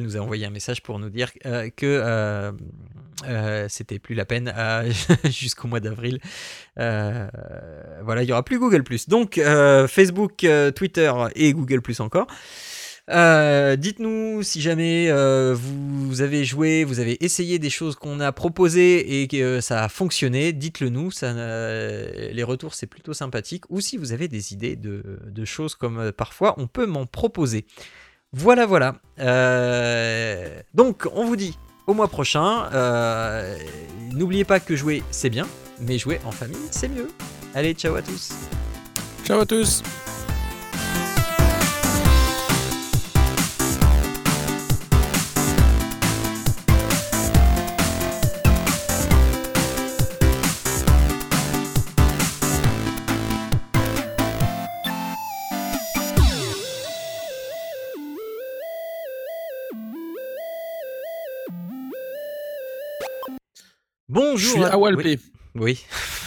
nous 0.00 0.16
a 0.16 0.20
envoyé 0.20 0.46
un 0.46 0.50
message 0.50 0.82
pour 0.82 0.98
nous 0.98 1.10
dire 1.10 1.30
que 1.76 2.52
c'était 3.68 3.98
plus 4.00 4.14
la 4.14 4.24
peine 4.24 4.52
jusqu'au 5.24 5.68
mois 5.68 5.80
d'avril. 5.80 6.18
voilà, 6.76 8.22
il 8.22 8.28
y 8.28 8.32
aura 8.32 8.44
plus 8.44 8.58
Google 8.58 8.82
Plus. 8.82 9.08
Donc 9.08 9.40
Facebook, 9.88 10.44
Twitter 10.74 11.12
et 11.36 11.52
Google 11.52 11.80
Plus 11.80 12.00
encore. 12.00 12.26
Euh, 13.10 13.76
dites-nous 13.76 14.42
si 14.42 14.60
jamais 14.60 15.06
euh, 15.08 15.56
vous 15.58 16.20
avez 16.20 16.44
joué, 16.44 16.84
vous 16.84 17.00
avez 17.00 17.24
essayé 17.24 17.58
des 17.58 17.70
choses 17.70 17.96
qu'on 17.96 18.20
a 18.20 18.32
proposées 18.32 19.22
et 19.22 19.28
que 19.28 19.60
ça 19.60 19.84
a 19.84 19.88
fonctionné, 19.88 20.52
dites-le 20.52 20.90
nous. 20.90 21.10
Les 21.22 22.42
retours, 22.42 22.74
c'est 22.74 22.86
plutôt 22.86 23.14
sympathique. 23.14 23.64
Ou 23.70 23.80
si 23.80 23.96
vous 23.96 24.12
avez 24.12 24.28
des 24.28 24.52
idées 24.52 24.76
de, 24.76 25.44
choses 25.44 25.74
comme 25.74 25.98
euh, 25.98 26.12
parfois 26.12 26.54
on 26.58 26.66
peut 26.66 26.86
m'en 26.86 27.06
proposer. 27.06 27.64
Voilà, 28.32 28.66
voilà. 28.66 29.00
donc, 30.74 31.08
on 31.14 31.24
vous 31.24 31.36
dit 31.36 31.58
au 31.86 31.94
mois 31.94 32.08
prochain. 32.08 32.68
N'oubliez 34.12 34.44
pas 34.44 34.60
que 34.60 34.76
jouer, 34.76 35.02
c'est 35.10 35.30
bien, 35.30 35.46
mais 35.80 35.96
jouer 35.96 36.20
en 36.26 36.32
famille, 36.32 36.58
c'est 36.70 36.88
mieux. 36.88 37.08
Allez, 37.54 37.72
ciao 37.72 37.94
à 37.94 38.02
tous. 38.02 38.32
Ciao 39.24 39.40
à 39.40 39.46
tous. 39.46 39.82
Suis 64.68 64.74
à 64.74 64.78
Oui. 64.78 65.18
oui. 65.54 65.84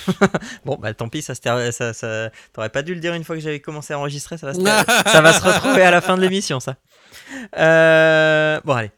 bon, 0.65 0.77
bah 0.81 0.93
tant 0.93 1.09
pis, 1.09 1.21
ça, 1.21 1.33
ça, 1.35 1.93
ça... 1.93 2.29
t'aurais 2.53 2.69
pas 2.69 2.81
dû 2.81 2.93
le 2.93 2.99
dire 2.99 3.13
une 3.13 3.23
fois 3.23 3.35
que 3.35 3.41
j'avais 3.41 3.59
commencé 3.59 3.93
à 3.93 3.99
enregistrer, 3.99 4.37
ça 4.37 4.47
va, 4.47 4.53
se... 4.53 4.61
ça 5.09 5.21
va 5.21 5.33
se 5.33 5.43
retrouver 5.43 5.83
à 5.83 5.91
la 5.91 6.01
fin 6.01 6.15
de 6.15 6.21
l'émission, 6.21 6.59
ça. 6.59 6.75
Euh... 7.57 8.59
Bon, 8.65 8.73
allez. 8.73 8.91